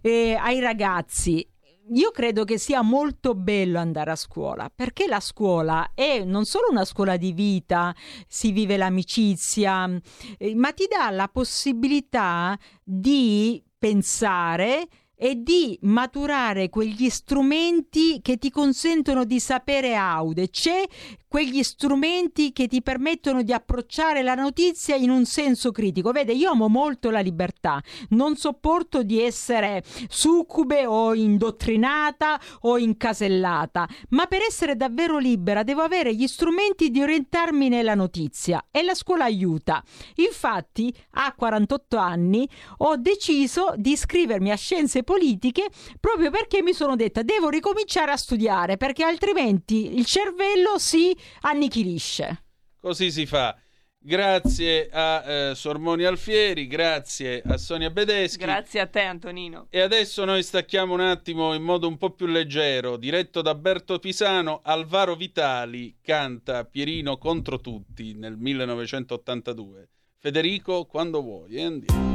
[0.00, 1.44] eh, ai ragazzi
[1.90, 6.68] io credo che sia molto bello andare a scuola perché la scuola è non solo
[6.70, 7.94] una scuola di vita,
[8.26, 9.90] si vive l'amicizia,
[10.38, 18.50] eh, ma ti dà la possibilità di pensare e di maturare quegli strumenti che ti
[18.50, 20.50] consentono di sapere aude.
[20.50, 20.82] C'è
[21.32, 26.12] quegli strumenti che ti permettono di approcciare la notizia in un senso critico.
[26.12, 33.88] Vede, io amo molto la libertà, non sopporto di essere succube o indottrinata o incasellata,
[34.10, 38.94] ma per essere davvero libera devo avere gli strumenti di orientarmi nella notizia e la
[38.94, 39.82] scuola aiuta.
[40.16, 42.46] Infatti, a 48 anni
[42.78, 48.18] ho deciso di iscrivermi a scienze politiche proprio perché mi sono detta devo ricominciare a
[48.18, 52.42] studiare perché altrimenti il cervello si annichilisce.
[52.80, 53.56] Così si fa.
[54.04, 58.38] Grazie a eh, Sormoni Alfieri, grazie a Sonia Bedeschi.
[58.38, 59.68] Grazie a te Antonino.
[59.70, 64.00] E adesso noi stacchiamo un attimo in modo un po' più leggero, diretto da Berto
[64.00, 69.88] Pisano, Alvaro Vitali canta Pierino contro tutti nel 1982.
[70.18, 72.11] Federico, quando vuoi, e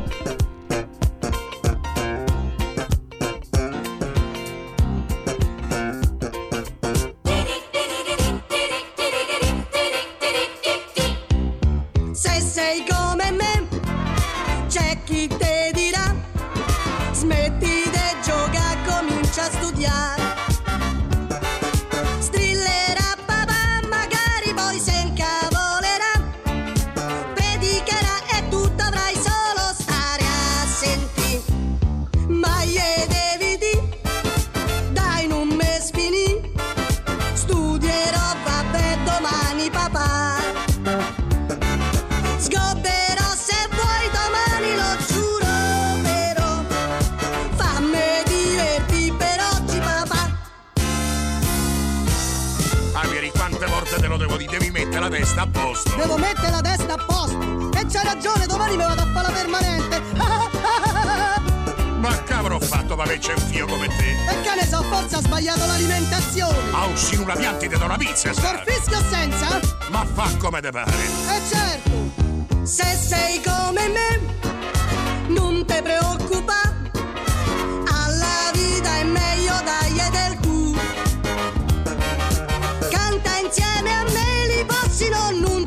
[54.97, 55.09] andiamo.
[55.09, 55.95] la testa a posto.
[55.95, 57.71] Devo mettere la testa a posto.
[57.73, 60.01] E c'hai ragione, domani mi vado a fare la permanente.
[61.99, 64.11] Ma che avrò fatto per averci un fio come te?
[64.29, 66.57] E che ne so, forse ha sbagliato l'alimentazione.
[66.71, 68.61] A un sinula pianti ti do una pizza, sta.
[68.61, 69.59] Per fischio senza?
[69.89, 70.91] Ma fa come te pare.
[70.91, 72.65] E certo.
[72.65, 74.19] Se sei come me,
[75.27, 76.66] non te preoccupare.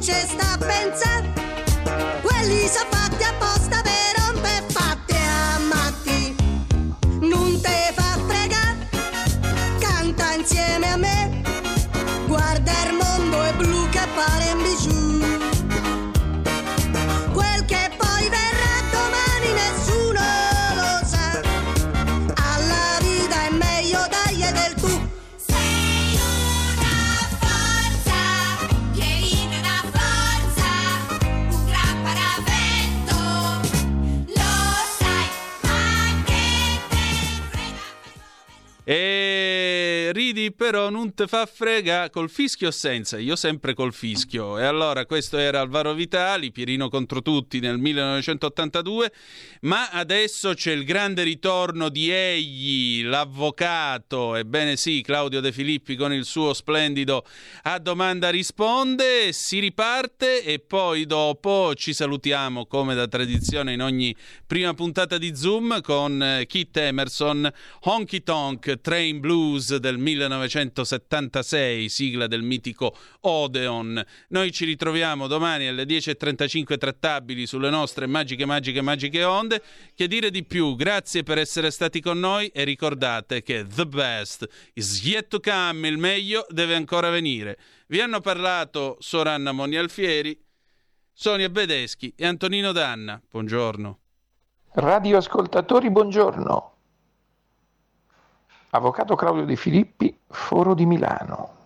[0.00, 1.30] C'è sta a pensare.
[2.22, 3.19] Quelli sa fatti
[40.70, 43.18] però non te fa frega col fischio o senza?
[43.18, 44.56] Io sempre col fischio.
[44.56, 49.12] E allora questo era Alvaro Vitali, Pierino contro tutti nel 1982,
[49.62, 56.12] ma adesso c'è il grande ritorno di egli, l'avvocato, ebbene sì, Claudio De Filippi con
[56.12, 57.24] il suo splendido
[57.62, 64.14] a domanda risponde, si riparte e poi dopo ci salutiamo come da tradizione in ogni
[64.46, 69.98] prima puntata di Zoom con eh, Kit Emerson, Honky Tonk Train Blues del
[70.60, 74.02] 1976, sigla del mitico Odeon.
[74.28, 79.62] Noi ci ritroviamo domani alle 10.35 trattabili sulle nostre magiche, magiche, magiche onde.
[79.94, 80.76] Che dire di più?
[80.76, 85.88] Grazie per essere stati con noi e ricordate che the best is yet to come,
[85.88, 87.58] il meglio deve ancora venire.
[87.86, 90.38] Vi hanno parlato Soranna Monialfieri,
[91.12, 93.20] Sonia Bedeschi e Antonino Danna.
[93.28, 93.98] Buongiorno.
[94.72, 96.74] Radioascoltatori, buongiorno.
[98.72, 101.56] Avvocato Claudio De Filippi, Foro di Milano.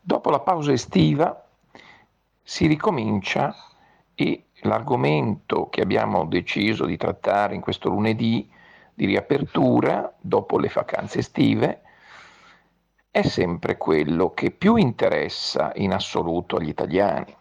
[0.00, 1.46] Dopo la pausa estiva
[2.42, 3.54] si ricomincia
[4.14, 8.50] e l'argomento che abbiamo deciso di trattare in questo lunedì
[8.94, 11.82] di riapertura dopo le vacanze estive
[13.10, 17.36] è sempre quello che più interessa in assoluto agli italiani,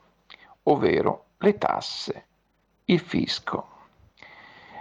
[0.64, 2.26] ovvero le tasse,
[2.84, 3.68] il fisco.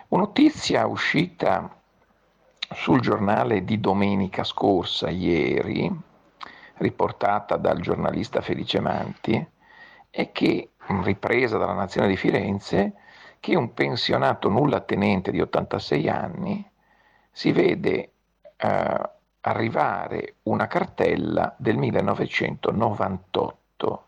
[0.08, 1.77] Una notizia uscita
[2.70, 5.90] sul giornale di domenica scorsa, ieri,
[6.74, 9.44] riportata dal giornalista Felice Manti,
[10.10, 10.70] è che,
[11.02, 12.94] ripresa dalla Nazione di Firenze,
[13.40, 16.68] che un pensionato nulla tenente di 86 anni
[17.30, 18.12] si vede
[18.56, 24.06] eh, arrivare una cartella del 1998,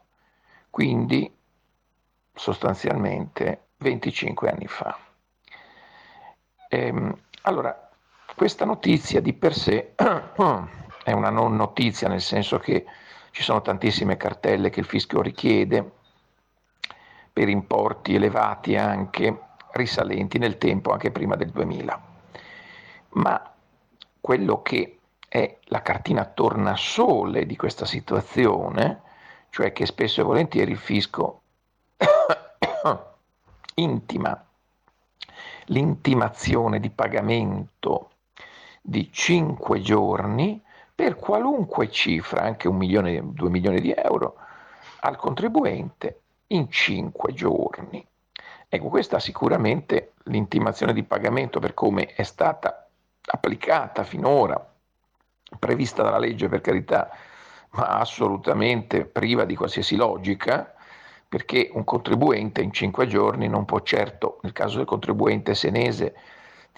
[0.70, 1.31] quindi
[2.35, 4.99] sostanzialmente 25 anni fa.
[6.69, 7.90] Ehm, allora,
[8.41, 9.93] questa notizia di per sé
[11.05, 12.87] è una non notizia, nel senso che
[13.33, 15.91] ci sono tantissime cartelle che il fischio richiede
[17.31, 19.41] per importi elevati anche
[19.73, 22.03] risalenti nel tempo, anche prima del 2000.
[23.11, 23.53] Ma
[24.23, 29.03] quello che è la cartina tornasole di questa situazione,
[29.51, 31.43] cioè che spesso e volentieri il fisco
[33.75, 34.45] intima
[35.67, 38.10] l'intimazione di pagamento
[38.81, 40.62] di 5 giorni
[40.94, 44.36] per qualunque cifra, anche un milione, due milioni di euro,
[45.01, 48.07] al contribuente in 5 giorni.
[48.69, 52.86] Ecco, questa sicuramente l'intimazione di pagamento per come è stata
[53.23, 54.65] applicata finora,
[55.59, 57.11] prevista dalla legge per carità,
[57.70, 60.74] ma assolutamente priva di qualsiasi logica,
[61.28, 66.15] perché un contribuente in 5 giorni non può certo, nel caso del contribuente senese,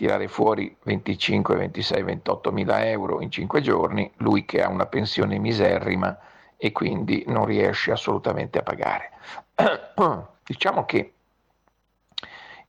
[0.02, 5.38] tirare fuori 25, 26, 28 mila euro in 5 giorni, lui che ha una pensione
[5.38, 6.18] miserrima
[6.56, 9.12] e quindi non riesce assolutamente a pagare.
[10.44, 11.12] diciamo che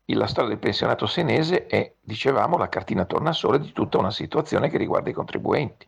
[0.05, 4.77] la storia del pensionato senese è, dicevamo, la cartina tornasole di tutta una situazione che
[4.77, 5.87] riguarda i contribuenti.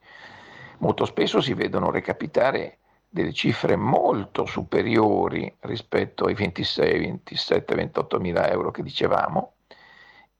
[0.79, 8.49] Molto spesso si vedono recapitare delle cifre molto superiori rispetto ai 26, 27, 28 mila
[8.49, 9.54] euro che dicevamo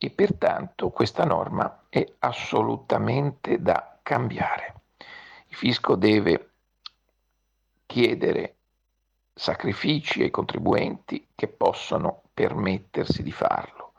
[0.05, 4.81] e pertanto questa norma è assolutamente da cambiare.
[5.47, 6.51] Il fisco deve
[7.87, 8.57] chiedere
[9.33, 13.93] sacrifici ai contribuenti che possono permettersi di farlo.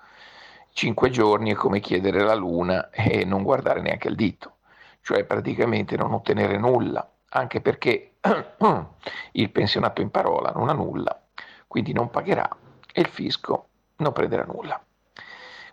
[0.71, 4.59] Cinque giorni è come chiedere la luna e non guardare neanche il dito,
[5.01, 8.19] cioè praticamente non ottenere nulla, anche perché
[9.33, 11.21] il pensionato in parola non ha nulla,
[11.67, 12.49] quindi non pagherà
[12.93, 14.86] e il fisco non prenderà nulla.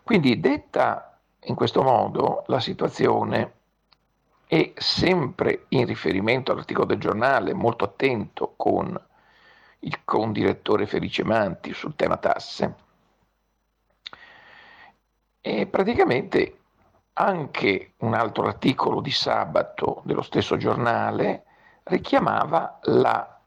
[0.04, 3.54] Quindi detta in questo modo la situazione
[4.46, 9.00] è sempre in riferimento all'articolo del giornale, molto attento con
[9.80, 12.76] il condirettore Felice Manti sul tema tasse.
[15.40, 16.58] E praticamente
[17.14, 21.46] anche un altro articolo di sabato dello stesso giornale
[21.84, 23.40] richiamava la,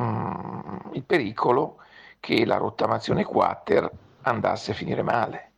[0.00, 1.78] mm, il pericolo
[2.20, 3.90] che la rottamazione quater
[4.22, 5.51] andasse a finire male.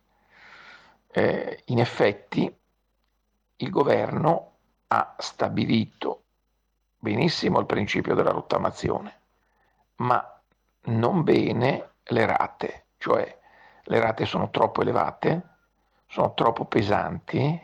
[1.17, 2.53] Eh, in effetti
[3.55, 4.51] il governo
[4.87, 6.23] ha stabilito
[6.97, 9.19] benissimo il principio della rottamazione,
[9.97, 10.41] ma
[10.87, 13.39] non bene le rate, cioè
[13.81, 15.41] le rate sono troppo elevate,
[16.05, 17.61] sono troppo pesanti,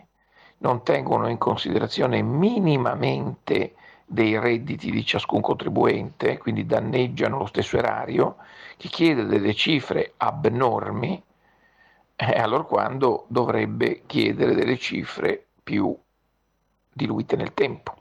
[0.59, 3.75] non tengono in considerazione minimamente
[4.05, 8.37] dei redditi di ciascun contribuente, quindi danneggiano lo stesso erario,
[8.77, 11.21] che chiede delle cifre abnormi,
[12.21, 15.97] eh, allora quando dovrebbe chiedere delle cifre più
[16.93, 17.95] diluite nel tempo.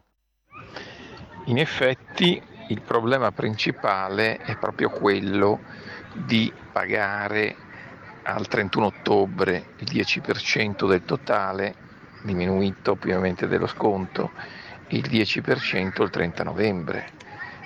[1.45, 5.61] In effetti il problema principale è proprio quello
[6.13, 7.57] di pagare
[8.25, 11.75] al 31 ottobre il 10% del totale,
[12.23, 14.33] diminuito ovviamente dello sconto,
[14.89, 17.09] il 10% il 30 novembre.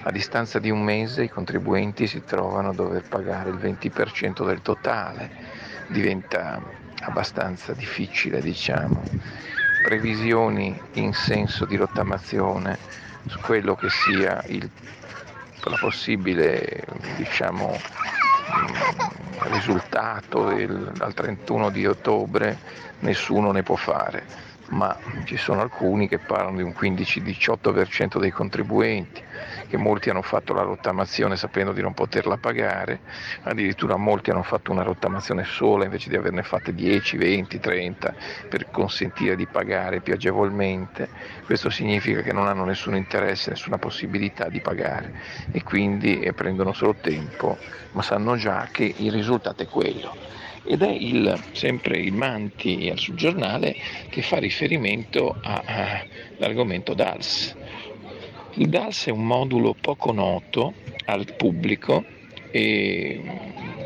[0.04, 4.62] A distanza di un mese i contribuenti si trovano a dover pagare il 20% del
[4.62, 6.60] totale, diventa
[7.00, 9.02] abbastanza difficile diciamo.
[9.82, 12.78] Previsioni in senso di rottamazione
[13.26, 14.70] su quello che sia il,
[15.64, 16.84] la possibile
[17.16, 22.58] diciamo, mh, risultato del, dal 31 di ottobre
[23.00, 24.26] nessuno ne può fare
[24.68, 29.22] ma ci sono alcuni che parlano di un 15-18% dei contribuenti,
[29.68, 33.02] che molti hanno fatto la rottamazione sapendo di non poterla pagare,
[33.42, 38.14] addirittura molti hanno fatto una rottamazione sola invece di averne fatte 10, 20, 30
[38.48, 41.10] per consentire di pagare più agevolmente.
[41.44, 45.12] Questo significa che non hanno nessun interesse, nessuna possibilità di pagare
[45.50, 47.58] e quindi eh, prendono solo tempo,
[47.92, 50.16] ma sanno già che il risultato è quello
[50.66, 53.76] ed è il, sempre il Manti sul giornale
[54.08, 57.56] che fa riferimento all'argomento DALS.
[58.54, 60.74] Il DALS è un modulo poco noto
[61.06, 62.04] al pubblico
[62.50, 63.20] e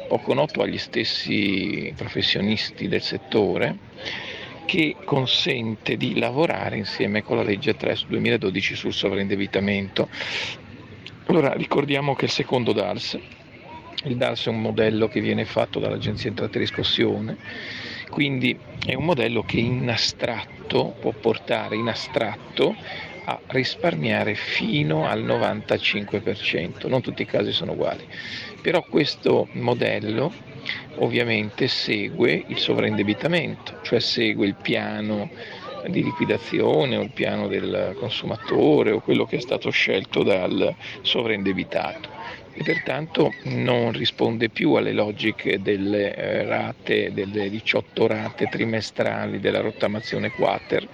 [0.06, 3.78] poco noto agli stessi professionisti del settore
[4.66, 10.08] che consente di lavorare insieme con la legge 3 2012 sul sovraindebitamento.
[11.26, 13.18] Allora ricordiamo che il secondo DALS
[14.04, 17.36] il DARS è un modello che viene fatto dall'Agenzia Entrate e Riscossione,
[18.10, 18.56] quindi
[18.86, 22.76] è un modello che in astratto può portare in astratto
[23.24, 28.06] a risparmiare fino al 95%, non tutti i casi sono uguali,
[28.62, 30.32] però questo modello
[30.96, 35.30] ovviamente segue il sovraindebitamento, cioè segue il piano
[35.88, 42.17] di liquidazione o il piano del consumatore o quello che è stato scelto dal sovraindebitato
[42.58, 49.60] e pertanto non risponde più alle logiche delle eh, rate, delle 18 rate trimestrali della
[49.60, 50.88] rottamazione quater,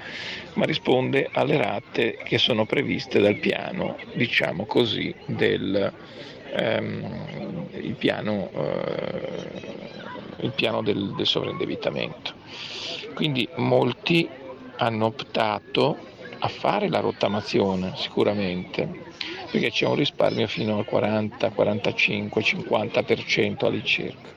[0.55, 5.91] ma risponde alle rate che sono previste dal piano, diciamo così, del
[6.53, 12.35] ehm, il piano, eh, il piano del, del sovraindebitamento.
[13.15, 14.29] Quindi molti
[14.77, 15.97] hanno optato
[16.41, 19.13] a fare la rottamazione sicuramente,
[19.55, 24.31] perché c'è un risparmio fino al 40, 45, 50% all'incirca,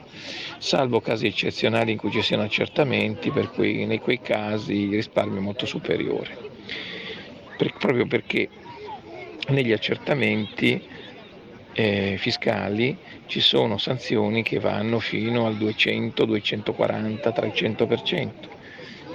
[0.59, 5.39] salvo casi eccezionali in cui ci siano accertamenti, per cui in quei casi il risparmio
[5.39, 6.37] è molto superiore,
[7.57, 8.47] per, proprio perché
[9.47, 10.79] negli accertamenti
[11.73, 12.95] eh, fiscali
[13.25, 18.29] ci sono sanzioni che vanno fino al 200, 240, 300%.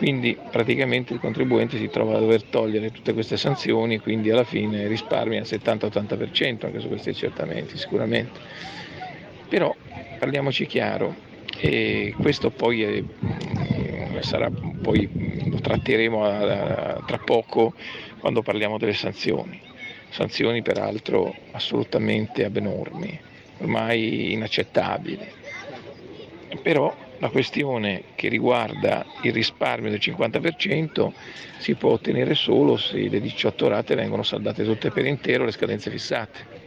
[0.03, 4.89] Quindi praticamente il contribuente si trova a dover togliere tutte queste sanzioni, quindi alla fine
[4.89, 8.41] risparmia il 70-80% anche su questi accertamenti sicuramente.
[9.49, 9.73] Però
[10.19, 11.15] parliamoci chiaro,
[11.57, 13.05] e questo poi, è,
[14.23, 15.09] sarà, poi
[15.49, 17.73] lo tratteremo a, a, tra poco
[18.19, 19.61] quando parliamo delle sanzioni.
[20.09, 23.17] Sanzioni peraltro assolutamente abnormi,
[23.59, 25.29] ormai inaccettabili.
[26.61, 26.93] Però
[27.23, 31.13] la questione che riguarda il risparmio del 50%
[31.59, 35.89] si può ottenere solo se le 18 rate vengono saldate tutte per intero le scadenze
[35.89, 36.61] fissate.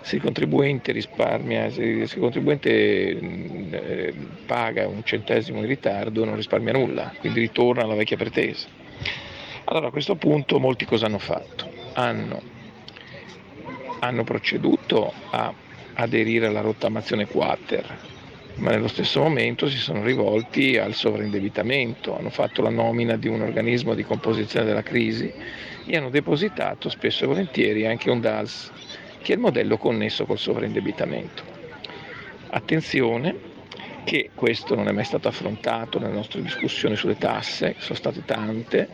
[0.00, 4.14] Se il contribuente risparmia, se il contribuente eh,
[4.44, 8.66] paga un centesimo in ritardo non risparmia nulla, quindi ritorna alla vecchia pretesa.
[9.66, 11.70] Allora a questo punto molti cosa hanno fatto?
[11.92, 12.42] Hanno
[14.00, 15.54] hanno proceduto a
[15.94, 18.13] aderire alla rottamazione quater,
[18.56, 23.40] ma nello stesso momento si sono rivolti al sovraindebitamento, hanno fatto la nomina di un
[23.40, 25.32] organismo di composizione della crisi
[25.84, 28.70] e hanno depositato spesso e volentieri anche un DALS,
[29.20, 31.44] che è il modello connesso col sovraindebitamento.
[32.50, 33.36] Attenzione
[34.04, 38.88] che questo non è mai stato affrontato nelle nostre discussioni sulle tasse, sono state tante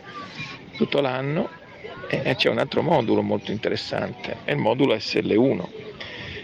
[0.75, 1.49] tutto l'anno,
[2.07, 5.80] e c'è un altro modulo molto interessante, è il modulo SL1.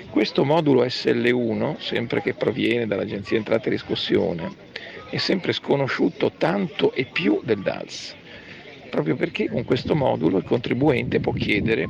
[0.10, 4.52] Questo modulo SL1, sempre che proviene dall'Agenzia Entrate e Riscossione,
[5.10, 8.16] è sempre sconosciuto tanto e più del DALS,
[8.90, 11.88] proprio perché con questo modulo il contribuente può chiedere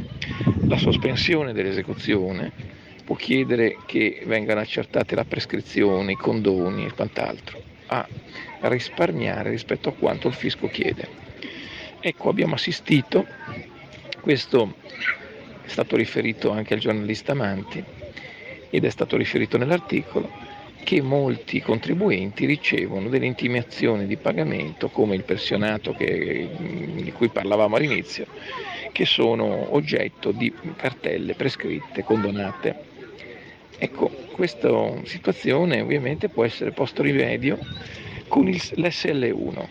[0.68, 2.52] la sospensione dell'esecuzione,
[3.06, 8.06] può chiedere che vengano accertate la prescrizione, i condoni e quant'altro, a
[8.62, 11.08] risparmiare rispetto a quanto il fisco chiede.
[12.02, 13.26] Ecco, abbiamo assistito,
[14.20, 14.76] questo
[15.64, 17.96] è stato riferito anche al giornalista Manti
[18.70, 20.34] ed è stato riferito nell'articolo,
[20.84, 27.76] che molti contribuenti ricevono delle intimazioni di pagamento, come il pensionato che, di cui parlavamo
[27.76, 28.28] all'inizio,
[28.92, 32.78] che sono oggetto di cartelle prescritte, condonate.
[33.80, 37.60] Ecco, questa situazione ovviamente può essere posto rimedio
[38.28, 39.66] con il, l'SL1.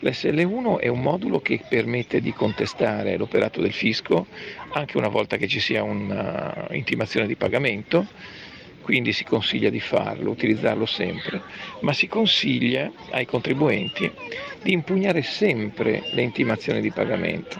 [0.00, 4.26] L'SL1 è un modulo che permette di contestare l'operato del fisco
[4.70, 8.06] anche una volta che ci sia un'intimazione di pagamento,
[8.80, 11.42] quindi si consiglia di farlo, utilizzarlo sempre,
[11.80, 14.10] ma si consiglia ai contribuenti
[14.62, 17.56] di impugnare sempre le intimazioni di pagamento,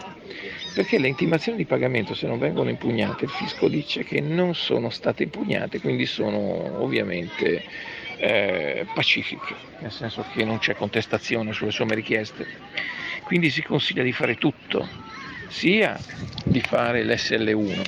[0.71, 4.89] perché le intimazioni di pagamento se non vengono impugnate il fisco dice che non sono
[4.89, 7.63] state impugnate, quindi sono ovviamente
[8.19, 12.45] eh, pacifiche, nel senso che non c'è contestazione sulle somme richieste.
[13.23, 14.87] Quindi si consiglia di fare tutto,
[15.47, 15.97] sia
[16.43, 17.81] di fare l'SL1,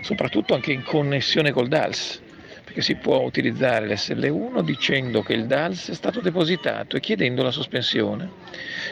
[0.00, 2.22] soprattutto anche in connessione col DALS,
[2.64, 7.50] perché si può utilizzare l'SL1 dicendo che il DALS è stato depositato e chiedendo la
[7.50, 8.30] sospensione,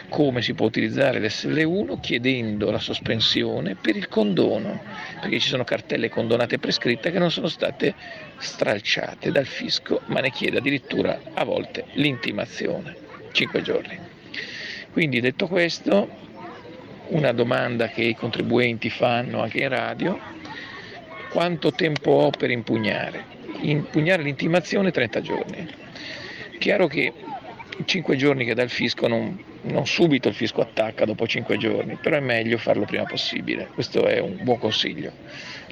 [0.08, 4.80] come si può utilizzare l'SL1 chiedendo la sospensione per il condono,
[5.20, 7.94] perché ci sono cartelle condonate prescritte che non sono state
[8.38, 12.96] stralciate dal fisco, ma ne chiede addirittura a volte l'intimazione,
[13.32, 13.98] 5 giorni.
[14.92, 16.08] Quindi detto questo,
[17.08, 20.18] una domanda che i contribuenti fanno anche in radio,
[21.28, 23.24] quanto tempo ho per impugnare?
[23.60, 25.68] Impugnare l'intimazione 30 giorni.
[26.58, 27.12] Chiaro che
[27.84, 31.96] 5 giorni che dà il fisco non, non subito il fisco attacca dopo 5 giorni,
[31.96, 35.12] però è meglio farlo prima possibile, questo è un buon consiglio.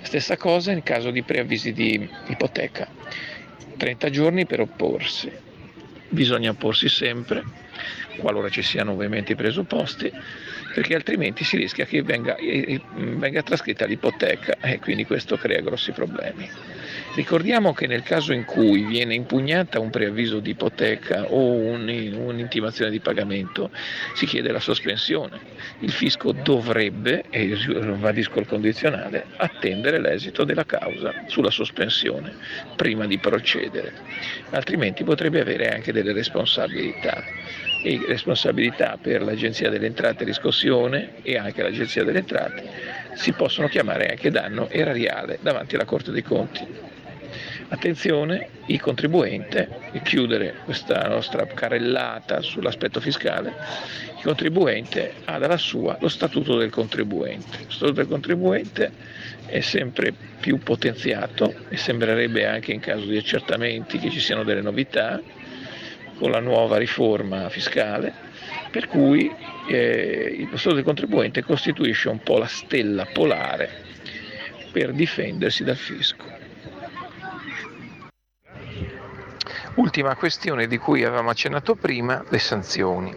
[0.05, 2.87] Stessa cosa in caso di preavvisi di ipoteca,
[3.77, 5.33] 30 giorni per opporsi,
[6.11, 7.43] bisogna opporsi sempre,
[8.19, 10.13] qualora ci siano ovviamente i presupposti,
[10.73, 15.91] perché altrimenti si rischia che venga, eh, venga trascritta l'ipoteca e quindi questo crea grossi
[15.91, 16.49] problemi.
[17.15, 22.91] Ricordiamo che nel caso in cui viene impugnata un preavviso di ipoteca o un, un'intimazione
[22.91, 23.71] di pagamento,
[24.15, 25.41] si chiede la sospensione.
[25.79, 32.35] Il fisco dovrebbe, e ribadisco il condizionale, attendere l'esito della causa sulla sospensione
[32.75, 33.93] prima di procedere,
[34.51, 37.25] altrimenti potrebbe avere anche delle responsabilità
[37.81, 42.65] e responsabilità per l'Agenzia delle Entrate e Riscossione e anche l'Agenzia delle Entrate
[43.13, 46.67] si possono chiamare anche danno erariale davanti alla Corte dei Conti.
[47.69, 53.55] Attenzione, il contribuente, e chiudere questa nostra carrellata sull'aspetto fiscale,
[54.17, 57.59] il contribuente ha dalla sua lo statuto del contribuente.
[57.65, 58.93] Lo statuto del contribuente
[59.47, 64.61] è sempre più potenziato e sembrerebbe anche in caso di accertamenti che ci siano delle
[64.61, 65.21] novità
[66.17, 68.13] con la nuova riforma fiscale,
[68.71, 69.33] per cui
[69.69, 73.71] eh, il statuto del contribuente costituisce un po' la stella polare
[74.71, 76.34] per difendersi dal fisco.
[79.77, 83.13] Ultima questione di cui avevamo accennato prima, le sanzioni.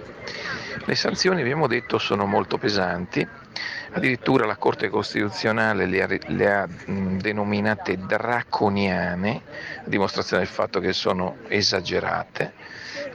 [0.86, 3.26] Le sanzioni abbiamo detto sono molto pesanti,
[3.92, 9.42] addirittura la Corte Costituzionale le ha, le ha denominate draconiane,
[9.86, 12.54] a dimostrazione del fatto che sono esagerate,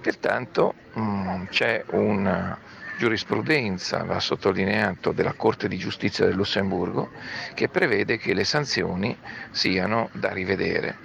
[0.00, 2.56] pertanto mh, c'è una
[2.96, 7.10] giurisprudenza, va sottolineato, della Corte di Giustizia del Lussemburgo
[7.54, 9.16] che prevede che le sanzioni
[9.50, 10.96] siano da rivedere,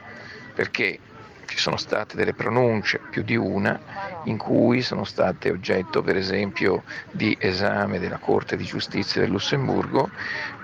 [0.53, 0.99] perché
[1.47, 3.79] ci sono state delle pronunce, più di una,
[4.25, 10.09] in cui sono state oggetto per esempio di esame della Corte di Giustizia del Lussemburgo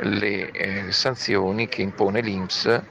[0.02, 2.82] le eh, sanzioni che impone l'Inps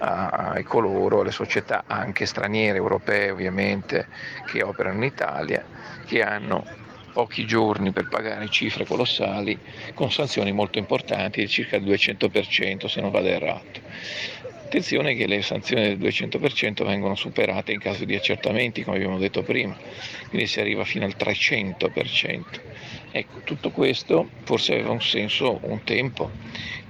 [0.00, 4.06] ai coloro, alle società anche straniere, europee ovviamente,
[4.46, 5.64] che operano in Italia,
[6.06, 6.64] che hanno
[7.12, 9.58] pochi giorni per pagare cifre colossali
[9.94, 13.80] con sanzioni molto importanti di circa il 200% se non vado errato.
[14.68, 19.42] Attenzione che le sanzioni del 200% vengono superate in caso di accertamenti, come abbiamo detto
[19.42, 19.74] prima,
[20.28, 22.60] quindi si arriva fino al 300%.
[23.10, 26.34] Ecco, tutto questo forse aveva un senso un tempo,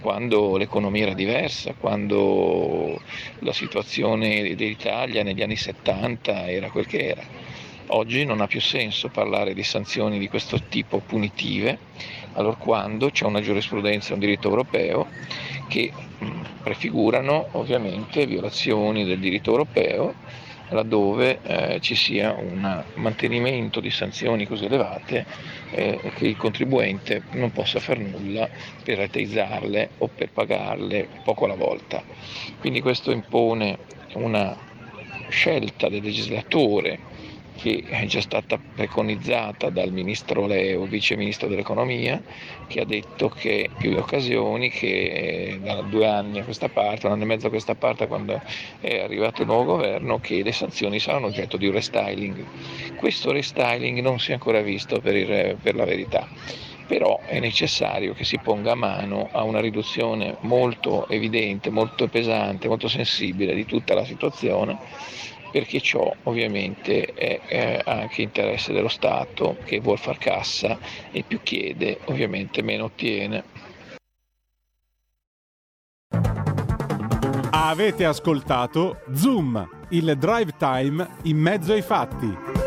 [0.01, 3.01] quando l'economia era diversa, quando
[3.39, 7.31] la situazione dell'Italia negli anni 70 era quel che era.
[7.91, 11.79] Oggi non ha più senso parlare di sanzioni di questo tipo punitive,
[12.35, 15.09] allorquando c'è una giurisprudenza un diritto europeo
[15.69, 20.15] che mh, prefigurano ovviamente violazioni del diritto europeo
[20.71, 25.25] laddove eh, ci sia un mantenimento di sanzioni così elevate
[25.71, 28.47] eh, che il contribuente non possa far nulla
[28.85, 32.05] per rateizzarle o per pagarle poco alla volta.
[32.59, 33.79] Quindi questo impone
[34.15, 34.55] una
[35.31, 37.01] scelta del legislatore
[37.59, 42.23] che è già stata preconizzata dal ministro Leo, vice ministro dell'economia,
[42.69, 47.25] che ha detto che più occasioni che da due anni a questa parte, un anno
[47.25, 48.41] e mezzo a questa parte, quando
[48.79, 52.47] è arrivato il nuovo governo, che le sanzioni saranno oggetto di un restyling.
[52.95, 56.29] Questo restyling non si è ancora visto per, il, per la verità
[56.89, 62.89] però è necessario che si ponga mano a una riduzione molto evidente, molto pesante, molto
[62.89, 64.79] sensibile di tutta la situazione
[65.51, 70.79] perché ciò ovviamente è, è anche interesse dello Stato che vuol far cassa
[71.11, 73.67] e più chiede ovviamente meno ottiene.
[77.51, 82.58] Avete ascoltato Zoom, il drive time in mezzo ai fatti.